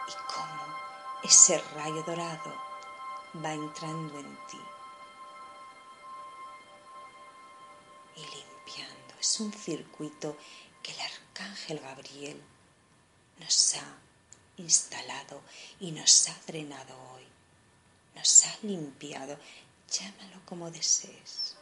y 0.07 0.33
cómo 0.33 0.63
ese 1.23 1.57
rayo 1.75 2.03
dorado 2.03 2.53
va 3.43 3.53
entrando 3.53 4.19
en 4.19 4.35
ti 4.47 4.61
y 8.15 8.21
limpiando. 8.21 9.15
Es 9.19 9.39
un 9.39 9.53
circuito 9.53 10.35
que 10.81 10.91
el 10.91 10.99
arcángel 11.01 11.79
Gabriel 11.79 12.41
nos 13.39 13.75
ha 13.75 13.97
instalado 14.57 15.41
y 15.79 15.91
nos 15.91 16.27
ha 16.29 16.35
drenado 16.47 16.95
hoy. 17.13 17.27
Nos 18.15 18.45
ha 18.45 18.57
limpiado. 18.63 19.37
Llámalo 19.89 20.41
como 20.45 20.69
desees. 20.69 21.55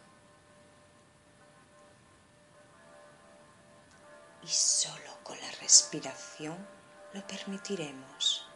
Y 4.48 4.50
solo 4.50 5.12
con 5.24 5.38
la 5.42 5.52
respiración 5.60 6.58
lo 7.14 7.28
permitiremos. 7.28 8.48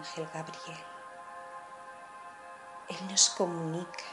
Ángel 0.00 0.28
Gabriel. 0.32 0.84
Él 2.88 3.08
nos 3.08 3.30
comunica 3.30 4.04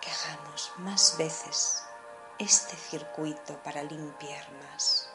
que 0.00 0.10
hagamos 0.10 0.72
más 0.78 1.16
veces 1.16 1.81
este 2.42 2.76
circuito 2.76 3.56
para 3.62 3.84
limpiar 3.84 4.50
más. 4.64 5.08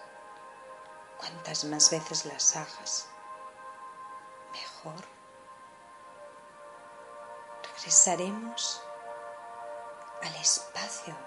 Cuantas 1.17 1.65
más 1.65 1.91
veces 1.91 2.25
las 2.25 2.55
hagas, 2.55 3.07
mejor. 4.53 5.03
Regresaremos 7.63 8.81
al 10.23 10.35
espacio 10.35 11.17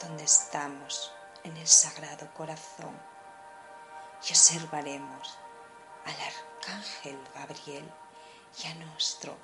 donde 0.00 0.22
estamos 0.22 1.12
en 1.42 1.56
el 1.56 1.66
Sagrado 1.66 2.32
Corazón 2.34 2.96
y 4.22 4.30
observaremos 4.30 5.38
al 6.04 6.16
arcángel 6.20 7.18
Gabriel 7.34 7.92
y 8.62 8.66
a 8.68 8.74
nuestro 8.76 9.36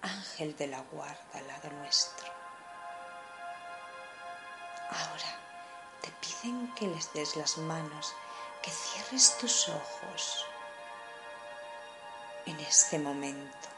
ángel 0.00 0.56
de 0.56 0.68
la 0.68 0.80
guarda 0.92 1.26
al 1.34 1.48
lado 1.48 1.70
nuestro. 1.70 2.32
Ahora 4.90 5.45
te 6.06 6.12
piden 6.20 6.72
que 6.76 6.86
les 6.86 7.12
des 7.14 7.34
las 7.34 7.58
manos, 7.58 8.14
que 8.62 8.70
cierres 8.70 9.36
tus 9.38 9.68
ojos. 9.68 10.46
En 12.46 12.60
este 12.60 12.96
momento 12.98 13.68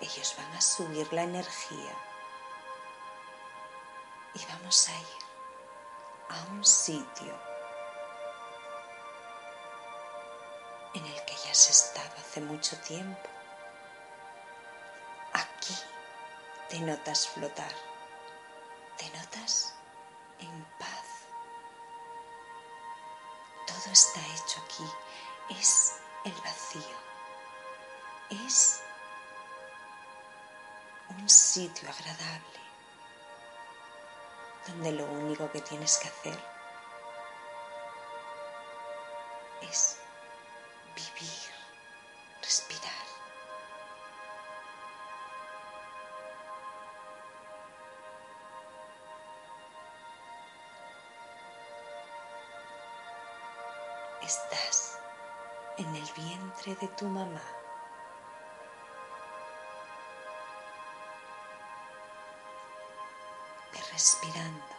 ellos 0.00 0.34
van 0.36 0.52
a 0.56 0.60
subir 0.60 1.12
la 1.12 1.22
energía 1.22 1.94
y 4.34 4.44
vamos 4.46 4.88
a 4.88 4.92
ir 4.92 5.22
a 6.30 6.52
un 6.52 6.64
sitio 6.64 7.34
en 10.94 11.06
el 11.06 11.24
que 11.24 11.34
ya 11.44 11.52
has 11.52 11.70
estado 11.70 12.12
hace 12.18 12.40
mucho 12.40 12.76
tiempo. 12.78 13.28
Aquí 15.32 15.76
te 16.68 16.80
notas 16.80 17.28
flotar, 17.28 17.72
te 18.96 19.08
notas 19.10 19.74
en 20.40 20.64
Está 23.92 24.20
hecho 24.20 24.60
aquí, 24.64 24.84
es 25.58 25.94
el 26.24 26.32
vacío, 26.32 26.96
es 28.46 28.80
un 31.08 31.28
sitio 31.28 31.88
agradable 31.88 32.60
donde 34.66 34.92
lo 34.92 35.06
único 35.06 35.50
que 35.50 35.62
tienes 35.62 35.96
que 35.96 36.08
hacer 36.08 36.57
de 56.74 56.88
tu 56.88 57.06
mamá. 57.06 57.40
Ve 63.72 63.80
respirando, 63.92 64.74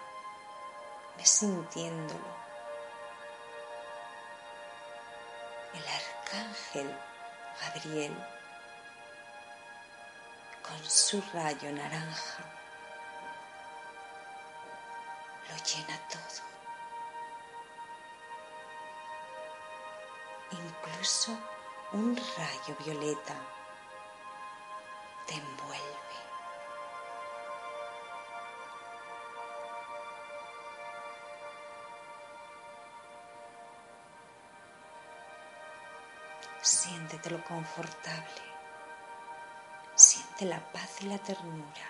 ve 1.18 1.26
sintiéndolo. 1.26 2.40
El 5.74 5.84
arcángel 5.88 6.98
Gabriel 7.62 8.16
con 10.62 10.84
su 10.90 11.22
rayo 11.34 11.72
naranja 11.72 12.44
lo 15.48 15.56
llena 15.64 16.00
todo. 16.10 16.50
Incluso 20.52 21.38
un 21.92 22.16
rayo 22.16 22.76
violeta 22.86 23.36
te 25.26 25.34
envuelve. 25.34 25.90
Siéntetelo 36.62 37.44
confortable. 37.44 38.42
Siente 39.96 40.46
la 40.46 40.60
paz 40.72 41.02
y 41.02 41.08
la 41.08 41.18
ternura. 41.18 41.88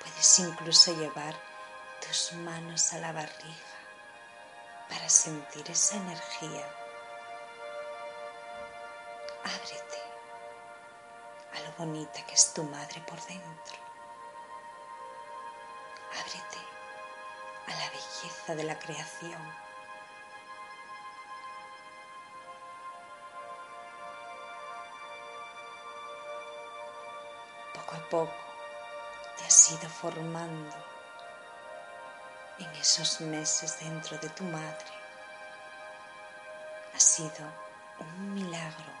Puedes 0.00 0.38
incluso 0.38 0.94
llevar 0.94 1.34
tus 2.00 2.32
manos 2.32 2.92
a 2.94 2.98
la 2.98 3.12
barriga 3.12 3.73
para 4.94 5.08
sentir 5.08 5.68
esa 5.68 5.96
energía. 5.96 6.64
Ábrete 9.42 10.00
a 11.52 11.60
lo 11.60 11.72
bonita 11.76 12.24
que 12.24 12.34
es 12.34 12.54
tu 12.54 12.62
madre 12.62 13.00
por 13.00 13.20
dentro. 13.26 13.76
Ábrete 16.12 16.60
a 17.66 17.70
la 17.70 17.90
belleza 17.90 18.54
de 18.54 18.62
la 18.62 18.78
creación. 18.78 19.42
Poco 27.74 27.96
a 27.96 28.08
poco 28.10 28.32
te 29.38 29.44
has 29.44 29.72
ido 29.72 29.88
formando 29.88 30.93
en 32.58 32.70
esos 32.76 33.20
meses 33.20 33.78
dentro 33.80 34.16
de 34.18 34.28
tu 34.30 34.44
madre. 34.44 34.92
Ha 36.94 37.00
sido 37.00 37.52
un 37.98 38.34
milagro. 38.34 38.92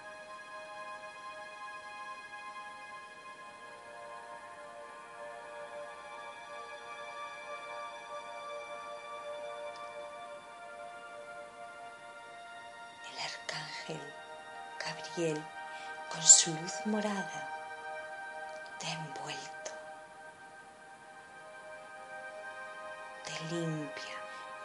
El 13.10 13.18
arcángel 13.18 14.14
Gabriel 14.84 15.44
con 16.10 16.22
su 16.22 16.52
luz 16.54 16.72
morada 16.86 17.53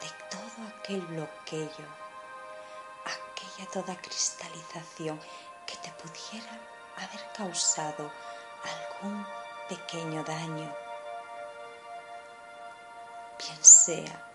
de 0.02 0.10
todo 0.30 0.68
aquel 0.78 1.02
bloqueo, 1.02 1.86
aquella 3.06 3.70
toda 3.72 3.96
cristalización 4.02 5.20
que 5.66 5.76
te 5.78 5.92
pudiera 5.92 6.52
haber 6.98 7.32
causado 7.34 8.12
algún 8.64 9.26
pequeño 9.68 10.24
daño, 10.24 10.76
bien 13.38 13.64
sea 13.64 14.26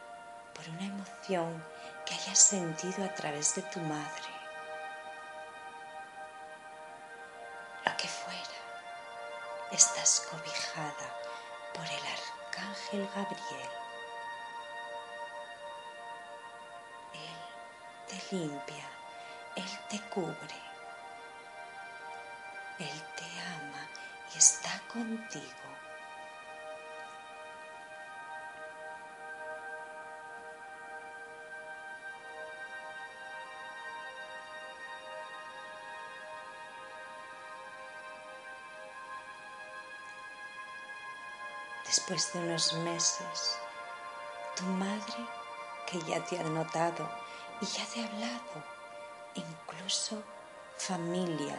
por 0.55 0.69
una 0.69 0.87
emoción 0.87 1.65
que 2.07 2.15
hayas 2.15 2.39
sentido 2.39 3.05
a 3.05 3.15
través 3.15 3.55
de 3.55 3.63
tu 3.63 3.81
madre, 3.81 4.29
lo 7.85 7.97
que 7.97 8.09
fuera 8.09 8.45
estás 9.73 10.29
cobijada 10.31 11.07
por 11.75 11.85
el 11.85 12.03
arcángel 12.07 13.09
Gabriel. 13.15 13.84
Limpia, 18.31 18.89
Él 19.57 19.79
te 19.89 20.01
cubre, 20.09 20.61
Él 22.79 23.03
te 23.17 23.41
ama 23.41 23.89
y 24.35 24.39
está 24.39 24.81
contigo. 24.93 25.65
después 41.95 42.33
de 42.33 42.41
unos 42.41 42.73
meses, 42.79 43.57
tu 44.57 44.65
madre, 44.65 45.15
que 45.87 46.01
ya 46.03 46.25
te 46.25 46.39
ha 46.39 46.43
notado 46.43 47.09
y 47.65 47.67
ya 47.67 47.87
te 47.87 48.03
ha 48.03 48.07
hablado, 48.07 48.63
incluso 49.35 50.23
familia, 50.77 51.59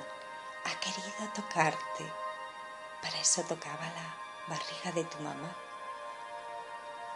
ha 0.66 0.80
querido 0.80 1.34
tocarte. 1.34 2.06
Para 3.02 3.18
eso 3.18 3.42
tocaba 3.44 3.86
la 3.96 4.16
barriga 4.48 4.92
de 4.94 5.04
tu 5.06 5.18
mamá. 5.24 5.56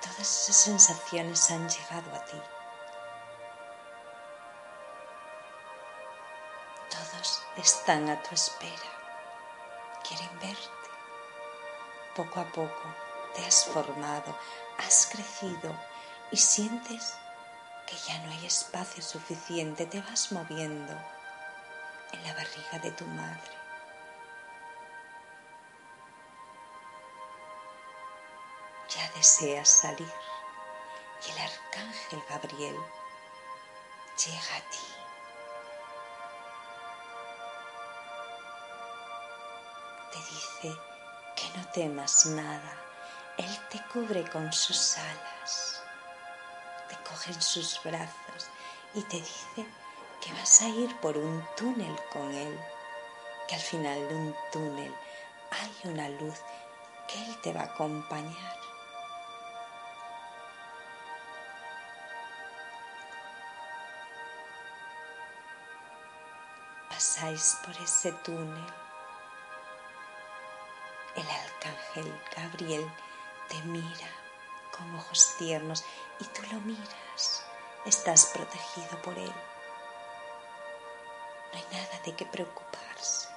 Todas 0.02 0.19
esas 0.19 0.56
sensaciones 0.56 1.52
han 1.52 1.69
llegado 1.69 2.15
a 2.15 2.25
ti. 2.25 2.41
Todos 6.89 7.43
están 7.58 8.10
a 8.10 8.21
tu 8.23 8.34
espera. 8.34 8.89
Quieren 10.08 10.39
verte 10.39 10.80
poco 12.15 12.39
a 12.39 12.45
poco 12.45 12.95
te 13.36 13.45
has 13.45 13.65
formado, 13.65 14.36
has 14.80 15.06
crecido 15.06 15.73
y 16.32 16.38
sientes 16.38 17.13
que 17.89 17.97
ya 17.97 18.19
no 18.19 18.32
hay 18.32 18.45
espacio 18.45 19.02
suficiente, 19.02 19.86
te 19.88 20.02
vas 20.02 20.32
moviendo 20.32 20.93
en 22.12 22.23
la 22.23 22.34
barriga 22.34 22.80
de 22.84 22.91
tu 22.91 23.06
madre. 23.06 23.52
Ya 28.95 29.10
deseas 29.15 29.69
salir 29.69 30.13
y 31.28 31.32
el 31.32 31.39
arcángel 31.39 32.23
Gabriel 32.30 32.75
llega 34.25 34.56
a 34.56 34.69
ti. 34.69 34.78
Te 40.12 40.17
dice, 40.17 40.80
que 41.36 41.58
no 41.58 41.65
temas 41.71 42.25
nada. 42.28 42.78
Él 43.38 43.60
te 43.69 43.82
cubre 43.93 44.30
con 44.30 44.52
sus 44.52 44.97
alas, 44.97 45.78
te 46.89 46.95
coge 47.04 47.32
en 47.32 47.41
sus 47.41 47.82
brazos 47.84 48.49
y 48.93 49.02
te 49.04 49.17
dice 49.17 49.65
que 50.21 50.34
vas 50.34 50.62
a 50.62 50.67
ir 50.67 50.95
por 50.99 51.17
un 51.17 51.45
túnel 51.56 51.95
con 52.12 52.34
Él, 52.34 52.60
que 53.47 53.56
al 53.56 53.62
final 53.62 54.10
de 54.10 54.15
un 54.15 54.36
túnel 54.52 54.93
hay 55.52 55.91
una 55.91 56.10
luz 56.10 56.36
que 57.08 57.23
Él 57.23 57.41
te 57.41 57.54
va 57.54 57.62
a 57.62 57.65
acompañar. 57.65 58.60
Pasáis 66.89 67.58
por 67.63 67.75
ese 67.82 68.12
túnel 68.23 68.73
el 71.15 71.30
arcángel 71.30 72.21
Gabriel 72.36 72.89
te 73.49 73.62
mira 73.63 74.08
con 74.79 74.95
ojos 74.95 75.35
tiernos 75.37 75.83
y 76.19 76.23
tú 76.25 76.41
lo 76.51 76.59
miras. 76.61 77.43
Estás 77.85 78.27
protegido 78.27 79.01
por 79.01 79.17
él. 79.17 79.33
No 81.51 81.59
hay 81.59 81.65
nada 81.71 81.99
de 82.05 82.15
qué 82.15 82.25
preocuparse. 82.25 83.27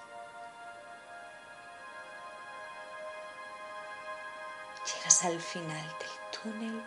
Llegas 4.86 5.24
al 5.24 5.40
final 5.40 5.98
del 5.98 6.40
túnel 6.42 6.84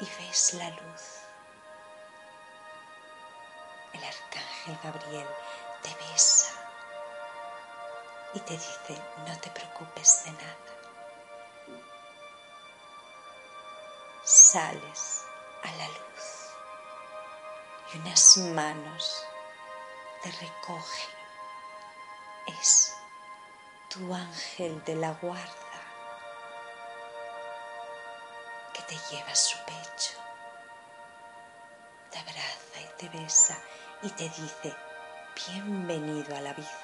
y 0.00 0.04
ves 0.04 0.54
la 0.54 0.70
luz. 0.70 1.02
El 3.92 4.04
arcángel 4.04 4.78
Gabriel 4.82 5.28
te 5.82 5.94
besa 5.94 6.52
y 8.34 8.40
te 8.40 8.54
dice, 8.54 9.02
no 9.26 9.38
te 9.40 9.50
preocupes 9.50 10.24
de 10.24 10.32
nada. 10.32 10.81
Sales 14.52 15.24
a 15.62 15.72
la 15.78 15.88
luz 15.88 16.50
y 17.90 17.96
unas 17.96 18.36
manos 18.54 19.26
te 20.22 20.30
recogen. 20.30 21.10
Es 22.60 22.94
tu 23.88 24.12
ángel 24.12 24.84
de 24.84 24.96
la 24.96 25.12
guarda 25.22 25.80
que 28.74 28.82
te 28.82 28.94
lleva 29.10 29.30
a 29.30 29.34
su 29.34 29.56
pecho, 29.64 30.18
te 32.10 32.18
abraza 32.18 32.78
y 32.78 32.98
te 32.98 33.08
besa 33.08 33.58
y 34.02 34.10
te 34.10 34.24
dice, 34.24 34.76
bienvenido 35.46 36.36
a 36.36 36.42
la 36.42 36.52
vida. 36.52 36.81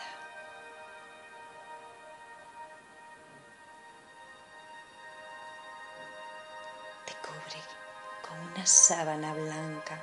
Sábana 8.69 9.33
blanca 9.33 9.99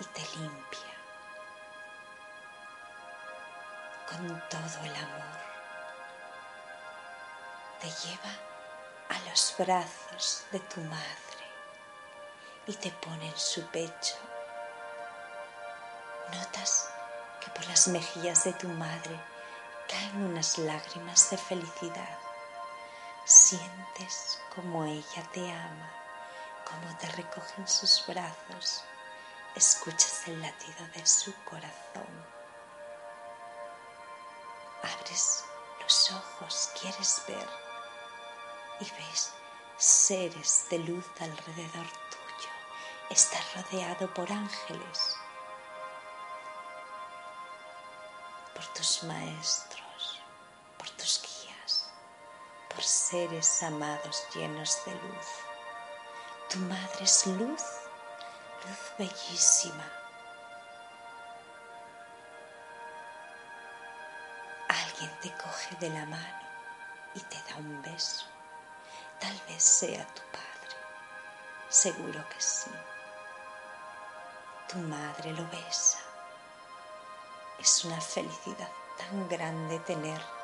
y 0.00 0.04
te 0.04 0.22
limpia 0.38 0.80
con 4.08 4.42
todo 4.48 4.84
el 4.84 4.96
amor. 4.96 5.38
Te 7.80 7.88
lleva 7.88 8.30
a 9.10 9.28
los 9.28 9.54
brazos 9.58 10.44
de 10.50 10.60
tu 10.60 10.80
madre 10.80 11.44
y 12.66 12.74
te 12.74 12.90
pone 12.90 13.28
en 13.28 13.38
su 13.38 13.66
pecho. 13.66 14.16
Notas 16.32 16.88
que 17.40 17.50
por 17.50 17.66
las 17.66 17.88
mejillas 17.88 18.44
de 18.44 18.54
tu 18.54 18.68
madre 18.68 19.20
caen 19.88 20.24
unas 20.24 20.56
lágrimas 20.56 21.28
de 21.28 21.36
felicidad. 21.36 22.18
Sientes 23.26 24.40
como 24.54 24.86
ella 24.86 25.22
te 25.32 25.52
ama, 25.52 26.01
como 26.72 26.96
te 26.96 27.06
recoge 27.08 27.54
en 27.58 27.68
sus 27.68 28.04
brazos. 28.06 28.82
Escuchas 29.54 30.28
el 30.28 30.40
latido 30.40 30.86
de 30.94 31.06
su 31.06 31.34
corazón. 31.44 32.26
Abres 34.82 35.44
los 35.80 36.12
ojos, 36.12 36.70
quieres 36.80 37.22
ver 37.28 37.48
y 38.80 38.84
ves 38.84 39.32
seres 39.76 40.66
de 40.70 40.78
luz 40.78 41.04
alrededor 41.20 41.86
tuyo. 41.86 42.50
Estás 43.10 43.44
rodeado 43.54 44.12
por 44.14 44.30
ángeles, 44.32 45.16
por 48.54 48.66
tus 48.68 49.02
maestros, 49.04 50.20
por 50.78 50.88
tus 50.90 51.20
guías, 51.22 51.90
por 52.68 52.82
seres 52.82 53.62
amados 53.62 54.24
llenos 54.34 54.78
de 54.86 54.92
luz. 54.94 55.41
Tu 56.52 56.58
madre 56.58 57.04
es 57.04 57.26
luz, 57.26 57.62
luz 58.66 58.92
bellísima 58.98 60.02
te 65.22 65.30
coge 65.34 65.76
de 65.76 65.88
la 65.90 66.04
mano 66.06 66.48
y 67.14 67.20
te 67.20 67.36
da 67.48 67.56
un 67.56 67.80
beso. 67.82 68.26
Tal 69.20 69.40
vez 69.48 69.62
sea 69.62 70.04
tu 70.08 70.22
padre, 70.32 70.76
seguro 71.68 72.28
que 72.28 72.40
sí. 72.40 72.70
Tu 74.68 74.78
madre 74.78 75.32
lo 75.32 75.46
besa. 75.48 75.98
Es 77.58 77.84
una 77.84 78.00
felicidad 78.00 78.70
tan 78.98 79.28
grande 79.28 79.78
tenerte. 79.80 80.41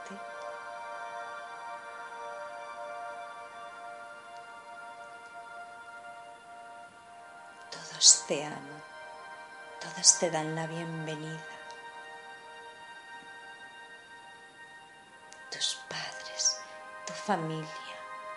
Todos 7.98 8.24
te 8.28 8.44
aman, 8.44 8.84
todos 9.80 10.18
te 10.20 10.30
dan 10.30 10.54
la 10.54 10.68
bienvenida. 10.68 11.44
familia 17.28 17.68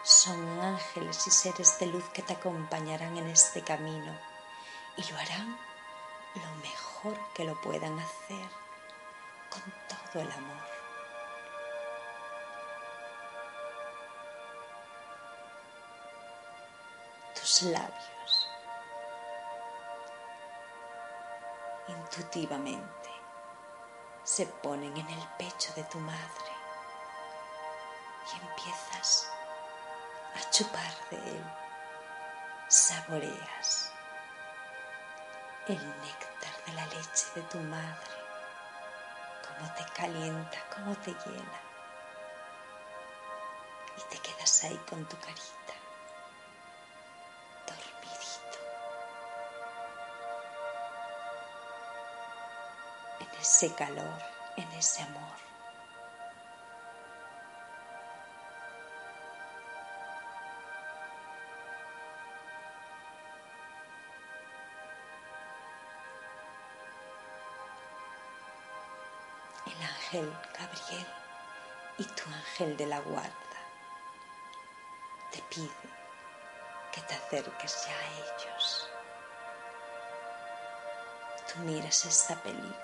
son 0.04 0.60
ángeles 0.60 1.26
y 1.26 1.32
seres 1.32 1.80
de 1.80 1.86
luz 1.86 2.04
que 2.10 2.24
te 2.24 2.34
acompañarán 2.34 3.18
en 3.18 3.28
este 3.28 3.62
camino 3.62 4.12
y 4.98 5.10
lo 5.10 5.18
harán 5.18 5.58
lo 6.36 6.56
mejor 6.62 7.18
que 7.34 7.46
lo 7.46 7.62
puedan 7.62 7.98
hacer 8.00 8.50
con 9.50 9.62
todo 9.88 10.24
el 10.24 10.32
amor. 10.32 10.64
Tus 17.34 17.62
labios 17.62 18.11
intuitivamente 22.12 23.10
se 24.24 24.46
ponen 24.46 24.96
en 24.98 25.08
el 25.08 25.28
pecho 25.38 25.72
de 25.76 25.84
tu 25.86 25.98
madre 26.00 26.52
y 28.28 28.46
empiezas 28.46 29.30
a 30.36 30.50
chupar 30.50 30.94
de 31.10 31.18
él. 31.18 31.46
Saboreas 32.68 33.94
el 35.68 35.78
néctar 35.78 36.66
de 36.66 36.74
la 36.74 36.86
leche 36.88 37.28
de 37.36 37.42
tu 37.44 37.60
madre, 37.60 38.12
cómo 39.48 39.74
te 39.74 39.86
calienta, 39.94 40.58
cómo 40.76 40.96
te 40.96 41.12
llena. 41.12 41.62
Y 43.98 44.02
te 44.10 44.18
quedas 44.20 44.64
ahí 44.66 44.78
con 44.90 45.06
tu 45.06 45.18
carita, 45.18 45.61
ese 53.62 53.76
calor, 53.76 54.20
en 54.58 54.72
ese 54.72 55.04
amor. 55.04 55.22
el 69.68 69.84
ángel 69.84 70.38
Gabriel 70.58 71.08
y 72.00 72.04
tu 72.04 72.24
ángel 72.34 72.76
de 72.78 72.88
la 72.88 73.00
guarda 73.00 73.32
te 75.32 75.40
pide 75.44 75.70
que 76.92 77.02
te 77.02 77.14
acerques 77.14 77.86
ya 77.86 77.94
a 77.94 78.08
ellos. 78.08 78.90
Tú 81.54 81.60
miras 81.60 82.06
esta 82.06 82.36
película, 82.42 82.81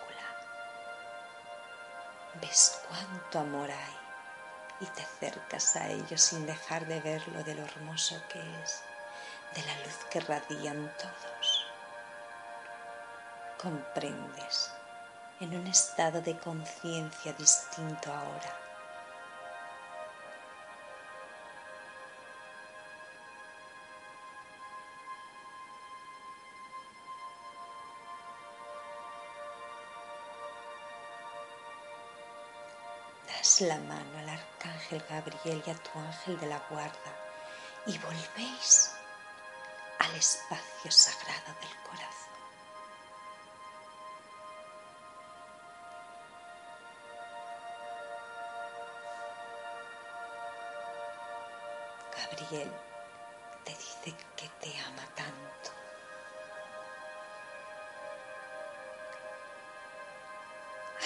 ves 2.42 2.80
cuánto 2.88 3.40
amor 3.40 3.70
hay 3.72 3.98
y 4.80 4.86
te 4.86 5.02
acercas 5.02 5.76
a 5.76 5.88
ellos 5.90 6.22
sin 6.22 6.46
dejar 6.46 6.86
de 6.86 7.00
ver 7.02 7.28
lo 7.30 7.44
de 7.44 7.56
lo 7.56 7.64
hermoso 7.64 8.22
que 8.30 8.40
es, 8.64 8.82
de 9.56 9.64
la 9.64 9.76
luz 9.84 9.98
que 10.10 10.20
radian 10.20 10.94
todos. 10.98 11.66
Comprendes 13.62 14.72
en 15.40 15.56
un 15.56 15.68
estado 15.68 16.22
de 16.22 16.38
conciencia 16.38 17.34
distinto 17.34 18.12
ahora. 18.12 18.67
La 33.60 33.80
mano 33.80 34.20
al 34.20 34.30
arcángel 34.30 35.04
Gabriel 35.10 35.64
y 35.66 35.70
a 35.72 35.74
tu 35.74 35.98
ángel 35.98 36.40
de 36.40 36.46
la 36.46 36.60
guarda 36.70 37.12
y 37.88 37.98
volvéis 37.98 38.92
al 39.98 40.14
espacio 40.14 40.92
sagrado 40.92 41.56
del 41.60 41.76
corazón. 41.82 42.38
Gabriel 52.16 52.72
te 53.64 53.72
dice 53.72 54.16
que 54.36 54.50
te 54.62 54.80
ama 54.82 55.04
tanto. 55.16 55.72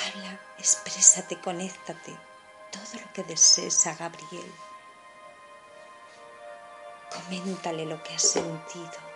Habla, 0.03 0.37
exprésate, 0.57 1.39
conéctate, 1.39 2.30
todo 2.71 3.01
lo 3.01 3.13
que 3.13 3.23
desees 3.23 3.85
a 3.87 3.95
Gabriel. 3.95 4.51
Coméntale 7.13 7.85
lo 7.85 8.01
que 8.03 8.13
has 8.13 8.23
sentido. 8.23 9.11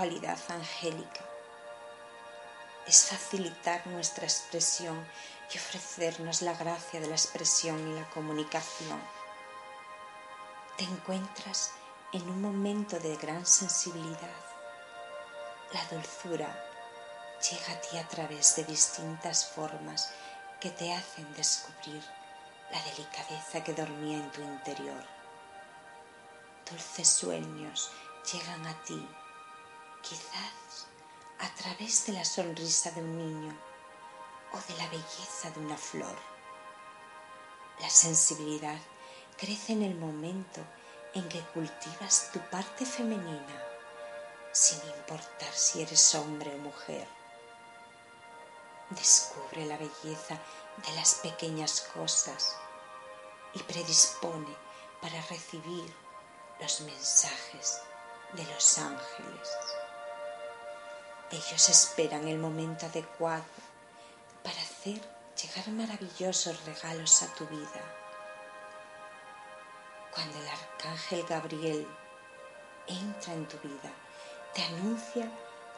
cualidad 0.00 0.38
angélica. 0.48 1.20
Es 2.86 3.04
facilitar 3.04 3.86
nuestra 3.86 4.24
expresión 4.24 5.06
y 5.52 5.58
ofrecernos 5.58 6.40
la 6.40 6.54
gracia 6.54 7.00
de 7.00 7.06
la 7.06 7.16
expresión 7.16 7.86
y 7.86 8.00
la 8.00 8.08
comunicación. 8.08 8.98
Te 10.80 10.86
encuentras 10.86 11.72
en 12.10 12.22
un 12.30 12.40
momento 12.40 12.98
de 12.98 13.14
gran 13.18 13.44
sensibilidad. 13.44 14.40
La 15.74 15.84
dulzura 15.94 16.58
llega 17.50 17.72
a 17.74 17.80
ti 17.82 17.98
a 17.98 18.08
través 18.08 18.56
de 18.56 18.64
distintas 18.64 19.44
formas 19.44 20.10
que 20.58 20.70
te 20.70 20.90
hacen 20.94 21.30
descubrir 21.34 22.02
la 22.72 22.82
delicadeza 22.82 23.62
que 23.62 23.74
dormía 23.74 24.16
en 24.16 24.32
tu 24.32 24.40
interior. 24.40 25.04
Dulces 26.70 27.08
sueños 27.10 27.90
llegan 28.32 28.66
a 28.66 28.82
ti, 28.84 29.06
quizás 30.00 30.86
a 31.40 31.54
través 31.56 32.06
de 32.06 32.14
la 32.14 32.24
sonrisa 32.24 32.90
de 32.92 33.02
un 33.02 33.18
niño 33.18 33.54
o 34.54 34.72
de 34.72 34.78
la 34.78 34.88
belleza 34.88 35.50
de 35.50 35.60
una 35.60 35.76
flor. 35.76 36.16
La 37.80 37.90
sensibilidad 37.90 38.78
crece 39.40 39.72
en 39.72 39.82
el 39.82 39.94
momento 39.94 40.60
en 41.14 41.26
que 41.30 41.40
cultivas 41.54 42.30
tu 42.30 42.38
parte 42.50 42.84
femenina, 42.84 43.64
sin 44.52 44.78
importar 44.86 45.52
si 45.54 45.80
eres 45.80 46.14
hombre 46.14 46.54
o 46.54 46.58
mujer. 46.58 47.08
Descubre 48.90 49.64
la 49.64 49.78
belleza 49.78 50.38
de 50.86 50.92
las 50.94 51.14
pequeñas 51.14 51.80
cosas 51.94 52.54
y 53.54 53.62
predispone 53.62 54.54
para 55.00 55.22
recibir 55.22 55.90
los 56.60 56.82
mensajes 56.82 57.80
de 58.34 58.44
los 58.44 58.78
ángeles. 58.78 59.48
Ellos 61.30 61.68
esperan 61.70 62.28
el 62.28 62.36
momento 62.36 62.84
adecuado 62.84 63.44
para 64.44 64.60
hacer 64.60 65.00
llegar 65.40 65.68
maravillosos 65.68 66.62
regalos 66.66 67.22
a 67.22 67.34
tu 67.34 67.46
vida. 67.46 67.99
Cuando 70.14 70.38
el 70.38 70.48
arcángel 70.48 71.24
Gabriel 71.28 71.86
entra 72.86 73.32
en 73.32 73.46
tu 73.46 73.58
vida, 73.58 73.90
te 74.54 74.62
anuncia 74.62 75.30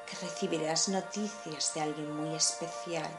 que 0.07 0.27
recibirás 0.27 0.89
noticias 0.89 1.75
de 1.75 1.83
alguien 1.83 2.11
muy 2.17 2.35
especial 2.35 3.11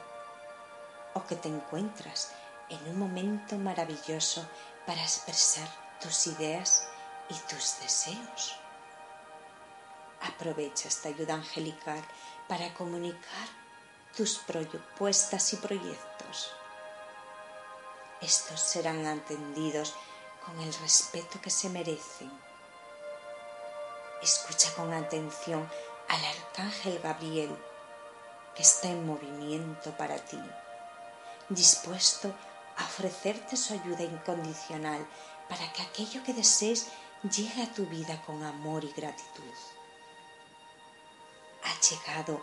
o 1.14 1.24
que 1.26 1.36
te 1.36 1.50
encuentras 1.50 2.32
en 2.70 2.88
un 2.88 2.98
momento 2.98 3.56
maravilloso 3.58 4.48
para 4.88 5.02
expresar 5.02 5.68
tus 6.02 6.28
ideas 6.28 6.88
y 7.30 7.36
tus 7.36 7.80
deseos. 7.80 8.58
Aprovecha 10.22 10.88
esta 10.88 11.10
ayuda 11.10 11.36
angelical 11.36 12.04
para 12.48 12.74
comunicar 12.74 13.48
tus 14.16 14.40
propuestas 14.40 15.54
y 15.54 15.58
proyectos. 15.58 16.52
Estos 18.22 18.60
serán 18.60 19.06
atendidos 19.06 19.96
con 20.46 20.60
el 20.62 20.74
respeto 20.76 21.40
que 21.42 21.50
se 21.50 21.70
merecen. 21.70 22.32
Escucha 24.22 24.74
con 24.76 24.94
atención 24.94 25.70
al 26.08 26.26
arcángel 26.26 27.00
Gabriel 27.00 27.58
que 28.56 28.62
está 28.62 28.90
en 28.90 29.06
movimiento 29.06 29.92
para 29.98 30.18
ti, 30.18 30.40
dispuesto 31.50 32.34
a 32.78 32.86
ofrecerte 32.86 33.58
su 33.58 33.74
ayuda 33.74 34.04
incondicional 34.04 35.06
para 35.50 35.72
que 35.74 35.82
aquello 35.82 36.24
que 36.24 36.34
desees 36.34 36.88
llegue 37.24 37.64
a 37.64 37.74
tu 37.74 37.86
vida 37.86 38.22
con 38.26 38.44
amor 38.44 38.84
y 38.84 38.92
gratitud. 38.92 39.54
Ha 41.64 41.80
llegado 41.80 42.42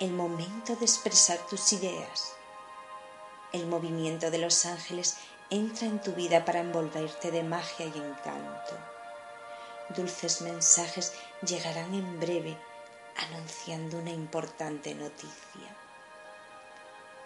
el 0.00 0.12
momento 0.12 0.76
de 0.76 0.84
expresar 0.84 1.38
tus 1.48 1.72
ideas. 1.72 2.32
El 3.52 3.66
movimiento 3.66 4.30
de 4.30 4.38
los 4.38 4.66
ángeles 4.66 5.16
entra 5.50 5.86
en 5.86 6.00
tu 6.00 6.12
vida 6.12 6.44
para 6.44 6.60
envolverte 6.60 7.30
de 7.30 7.42
magia 7.42 7.86
y 7.86 7.98
encanto. 7.98 8.76
Dulces 9.90 10.42
mensajes 10.42 11.14
llegarán 11.42 11.94
en 11.94 12.20
breve 12.20 12.56
anunciando 13.16 13.98
una 13.98 14.10
importante 14.10 14.94
noticia. 14.94 15.76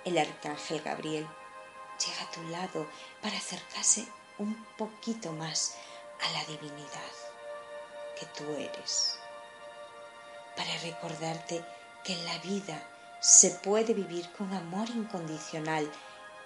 El 0.04 0.18
arcángel 0.18 0.80
Gabriel 0.82 1.26
llega 2.04 2.22
a 2.22 2.30
tu 2.30 2.42
lado 2.48 2.86
para 3.20 3.36
acercarse 3.36 4.06
un 4.38 4.54
poquito 4.76 5.32
más 5.32 5.74
a 6.20 6.30
la 6.32 6.44
divinidad 6.44 7.12
que 8.18 8.26
tú 8.26 8.44
eres, 8.54 9.18
para 10.56 10.76
recordarte 10.78 11.64
que 12.04 12.12
en 12.14 12.24
la 12.24 12.38
vida 12.38 12.82
se 13.20 13.50
puede 13.50 13.94
vivir 13.94 14.30
con 14.32 14.52
amor 14.52 14.88
incondicional 14.90 15.90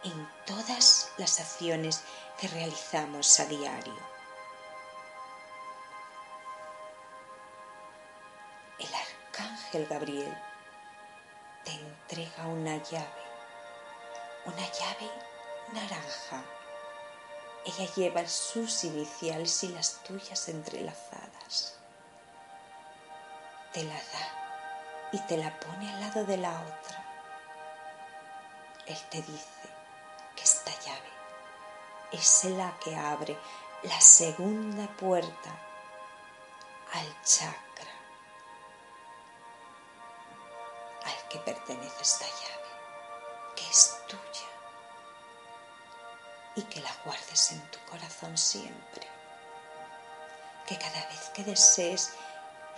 en 0.05 0.29
todas 0.47 1.11
las 1.17 1.41
acciones 1.41 2.03
que 2.39 2.49
realizamos 2.49 3.41
a 3.41 3.47
diario. 3.47 3.95
El 8.79 8.89
arcángel 8.95 9.87
Gabriel 9.87 10.37
te 11.65 11.73
entrega 11.73 12.47
una 12.47 12.77
llave, 12.77 13.23
una 14.45 14.73
llave 14.73 15.11
naranja. 15.73 16.45
Ella 17.65 17.93
lleva 17.95 18.29
sus 18.29 18.85
iniciales 18.85 19.65
y 19.65 19.69
las 19.69 20.03
tuyas 20.05 20.49
entrelazadas. 20.49 21.75
Te 23.73 23.83
la 23.83 23.95
da 23.95 25.11
y 25.13 25.19
te 25.27 25.37
la 25.37 25.59
pone 25.59 25.93
al 25.93 26.01
lado 26.01 26.25
de 26.25 26.37
la 26.37 26.51
otra. 26.51 27.05
Él 28.87 28.99
te 29.11 29.23
dice 29.23 29.66
esta 30.67 30.85
llave 30.85 31.11
es 32.13 32.45
la 32.45 32.77
que 32.79 32.97
abre 32.97 33.39
la 33.83 34.01
segunda 34.01 34.87
puerta 34.97 35.51
al 36.93 37.23
chakra 37.23 37.93
al 41.05 41.29
que 41.29 41.39
pertenece 41.39 42.03
esta 42.03 42.25
llave, 42.25 43.55
que 43.55 43.69
es 43.69 43.97
tuya 44.09 44.49
y 46.57 46.63
que 46.63 46.81
la 46.81 46.93
guardes 47.05 47.53
en 47.53 47.71
tu 47.71 47.79
corazón 47.85 48.37
siempre. 48.37 49.07
Que 50.67 50.77
cada 50.79 51.07
vez 51.07 51.31
que 51.33 51.45
desees 51.45 52.13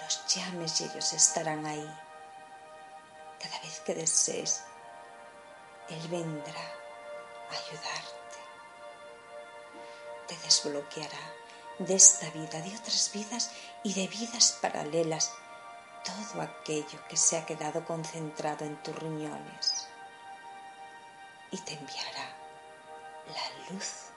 los 0.02 0.26
llames 0.26 0.80
y 0.80 0.84
ellos 0.84 1.12
estarán 1.14 1.64
ahí. 1.64 1.98
Cada 3.40 3.58
vez 3.60 3.80
que 3.80 3.94
desees, 3.94 4.62
Él 5.88 6.08
vendrá 6.08 6.87
ayudarte. 7.50 8.38
Te 10.26 10.36
desbloqueará 10.38 11.34
de 11.78 11.94
esta 11.94 12.28
vida, 12.30 12.60
de 12.60 12.76
otras 12.76 13.10
vidas 13.12 13.50
y 13.84 13.94
de 13.94 14.08
vidas 14.08 14.58
paralelas 14.60 15.32
todo 16.04 16.42
aquello 16.42 16.98
que 17.08 17.16
se 17.16 17.36
ha 17.36 17.44
quedado 17.44 17.84
concentrado 17.84 18.64
en 18.64 18.82
tus 18.82 18.96
riñones 18.96 19.88
y 21.50 21.58
te 21.58 21.74
enviará 21.74 22.34
la 23.26 23.72
luz 23.74 24.07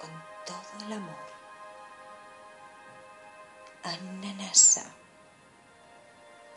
con 0.00 0.10
todo 0.44 0.86
el 0.86 0.92
amor 0.92 1.36
Annanasa, 3.86 4.82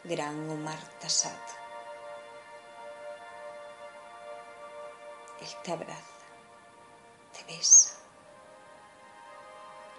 Gran 0.03 0.49
Omar 0.49 0.79
Tassat. 0.99 1.45
Él 5.39 5.55
te 5.63 5.71
abraza, 5.71 6.25
te 7.33 7.43
besa, 7.43 7.97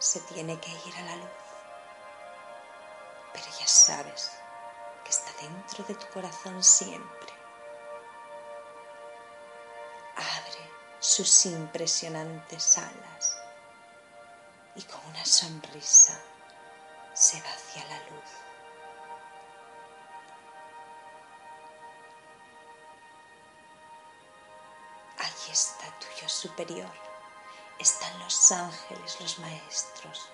se 0.01 0.19
tiene 0.23 0.59
que 0.59 0.71
ir 0.71 0.97
a 0.97 1.03
la 1.03 1.17
luz, 1.17 1.31
pero 3.33 3.47
ya 3.61 3.67
sabes 3.69 4.33
que 5.05 5.11
está 5.11 5.31
dentro 5.41 5.85
de 5.85 5.95
tu 5.95 6.07
corazón 6.09 6.65
siempre. 6.65 7.40
Sus 11.11 11.47
impresionantes 11.47 12.79
alas 12.79 13.37
y 14.77 14.83
con 14.85 15.05
una 15.07 15.25
sonrisa 15.25 16.17
se 17.13 17.43
va 17.43 17.49
hacia 17.49 17.85
la 17.87 17.99
luz. 18.11 18.31
Aquí 25.19 25.51
está 25.51 25.87
tuyo 25.99 26.29
superior. 26.29 26.93
Están 27.81 28.17
los 28.21 28.53
ángeles, 28.53 29.21
los 29.21 29.41
maestros, 29.41 30.29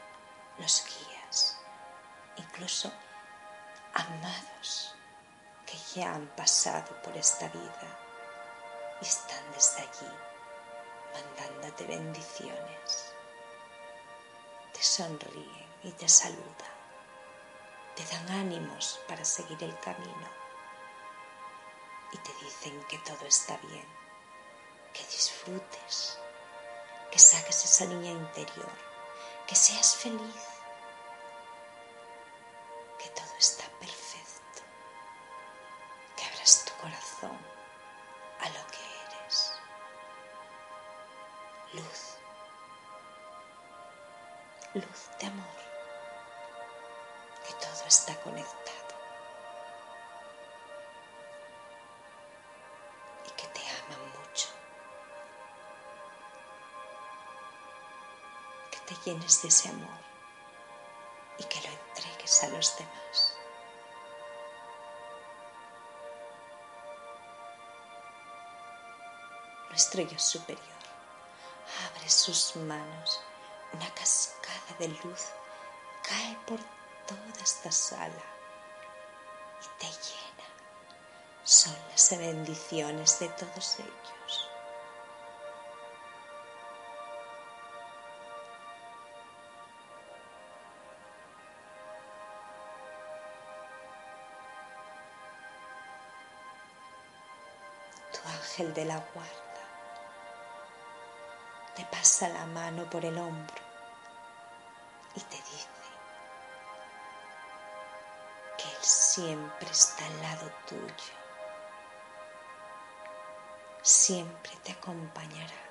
los 0.59 0.85
guías, 0.85 1.57
incluso 2.37 2.93
amados 3.95 4.95
que 5.65 5.79
ya 5.95 6.13
han 6.13 6.27
pasado 6.37 7.01
por 7.03 7.17
esta 7.17 7.49
vida 7.49 7.99
y 9.01 9.07
están 9.07 9.43
desde 9.53 9.81
allí 9.81 10.36
mandándote 11.17 11.85
bendiciones. 11.85 13.13
Te 14.73 14.83
sonríen 14.83 15.67
y 15.83 15.93
te 15.93 16.09
saludan. 16.09 16.77
Te 17.95 18.05
dan 18.05 18.29
ánimos 18.31 19.01
para 19.09 19.25
seguir 19.25 19.63
el 19.63 19.79
camino 19.81 20.29
y 22.13 22.19
te 22.19 22.33
dicen 22.45 22.85
que 22.89 22.99
todo 22.99 23.27
está 23.27 23.57
bien, 23.59 23.87
que 24.93 25.03
disfrutes, 25.05 26.19
que 27.11 27.19
saques 27.19 27.65
esa 27.65 27.87
niña 27.87 28.11
interior, 28.11 28.71
que 29.47 29.55
seas 29.55 29.97
feliz, 29.97 30.43
que 32.99 33.09
todo 33.11 33.35
está 33.39 33.65
perfecto, 33.81 34.63
que 36.17 36.25
abras 36.25 36.65
tu 36.67 36.73
corazón 36.83 37.56
luz 44.77 45.11
de 45.19 45.27
amor, 45.27 45.47
que 47.47 47.53
todo 47.55 47.87
está 47.87 48.15
conectado. 48.21 48.77
y 53.27 53.31
que 53.31 53.47
te 53.49 53.61
aman 53.61 54.01
mucho. 54.19 54.49
Que 58.71 58.79
te 58.87 58.95
llenes 59.05 59.43
de 59.43 59.49
ese 59.49 59.69
amor 59.69 60.01
y 61.39 61.45
que 61.45 61.61
lo 61.61 61.69
entregues 61.69 62.45
a 62.45 62.49
los 62.49 62.77
demás. 62.79 63.37
Nuestro 69.71 70.03
yo 70.03 70.19
superior 70.19 70.63
abre 71.91 72.09
sus 72.09 72.57
manos, 72.57 73.21
una 73.77 73.91
cascada 73.95 74.79
de 74.79 74.89
luz 74.89 75.27
cae 76.09 76.37
por 76.47 76.59
toda 77.07 77.43
esta 77.43 77.71
sala 77.71 78.25
y 79.63 79.81
te 79.81 79.87
llena. 79.87 80.49
Son 81.45 81.77
las 81.91 82.11
bendiciones 82.19 83.19
de 83.19 83.29
todos 83.31 83.79
ellos. 83.81 84.51
Tu 98.13 98.29
ángel 98.29 98.75
de 98.75 98.85
la 98.87 98.99
guarda 99.13 99.33
te 101.75 101.85
pasa 101.85 102.29
la 102.31 102.47
mano 102.47 102.89
por 102.89 103.05
el 103.05 103.19
hombro 103.19 103.66
siempre 109.17 109.71
está 109.71 110.05
al 110.05 110.21
lado 110.21 110.51
tuyo, 110.69 111.15
siempre 113.81 114.53
te 114.63 114.73
acompañará 114.73 115.63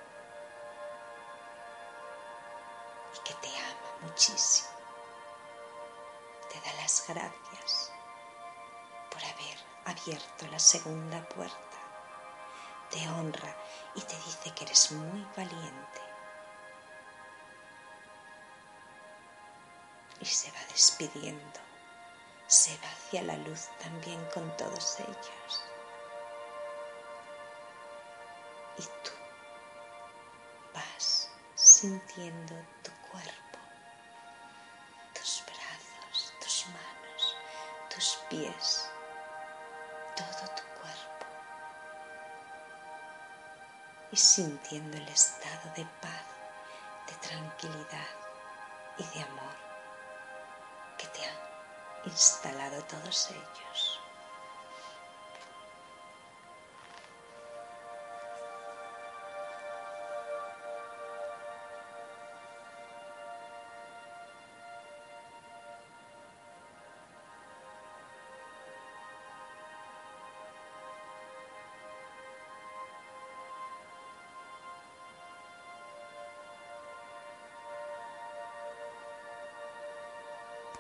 y 3.14 3.20
que 3.24 3.34
te 3.36 3.50
ama 3.50 3.92
muchísimo. 4.02 4.70
Te 6.52 6.60
da 6.60 6.74
las 6.82 7.04
gracias 7.08 7.92
por 9.12 9.24
haber 9.24 9.58
abierto 9.86 10.48
la 10.48 10.58
segunda 10.58 11.22
puerta 11.30 11.78
te 12.90 13.08
honra 13.10 13.56
y 13.94 14.02
te 14.02 14.16
dice 14.16 14.52
que 14.56 14.64
eres 14.64 14.92
muy 14.92 15.24
valiente. 15.38 16.02
Y 20.20 20.26
se 20.26 20.50
va 20.52 20.60
despidiendo, 20.72 21.60
se 22.48 22.78
va 22.78 22.88
hacia 22.90 23.24
la 23.24 23.38
luz 23.38 23.70
también 23.82 24.24
con 24.34 24.56
todos 24.58 25.00
ellos. 25.00 25.64
Y 28.78 28.84
tú 28.84 29.12
vas 30.74 31.30
sintiendo 31.56 32.56
tu 32.84 32.92
cuerpo, 33.10 33.60
tus 35.14 35.44
brazos, 35.46 36.34
tus 36.42 36.66
manos, 36.68 37.36
tus 37.94 38.20
pies, 38.30 38.90
todo 40.16 40.56
tu 40.56 40.64
cuerpo 40.82 41.26
y 44.12 44.18
sintiendo 44.18 44.98
el 44.98 45.08
estado 45.08 45.72
de 45.76 45.86
paz, 46.02 46.26
de 47.08 47.28
tranquilidad 47.28 48.10
y 48.98 49.04
de 49.18 49.24
amor 49.24 49.65
instalado 52.06 52.82
todos 52.84 53.30
ellos. 53.32 53.95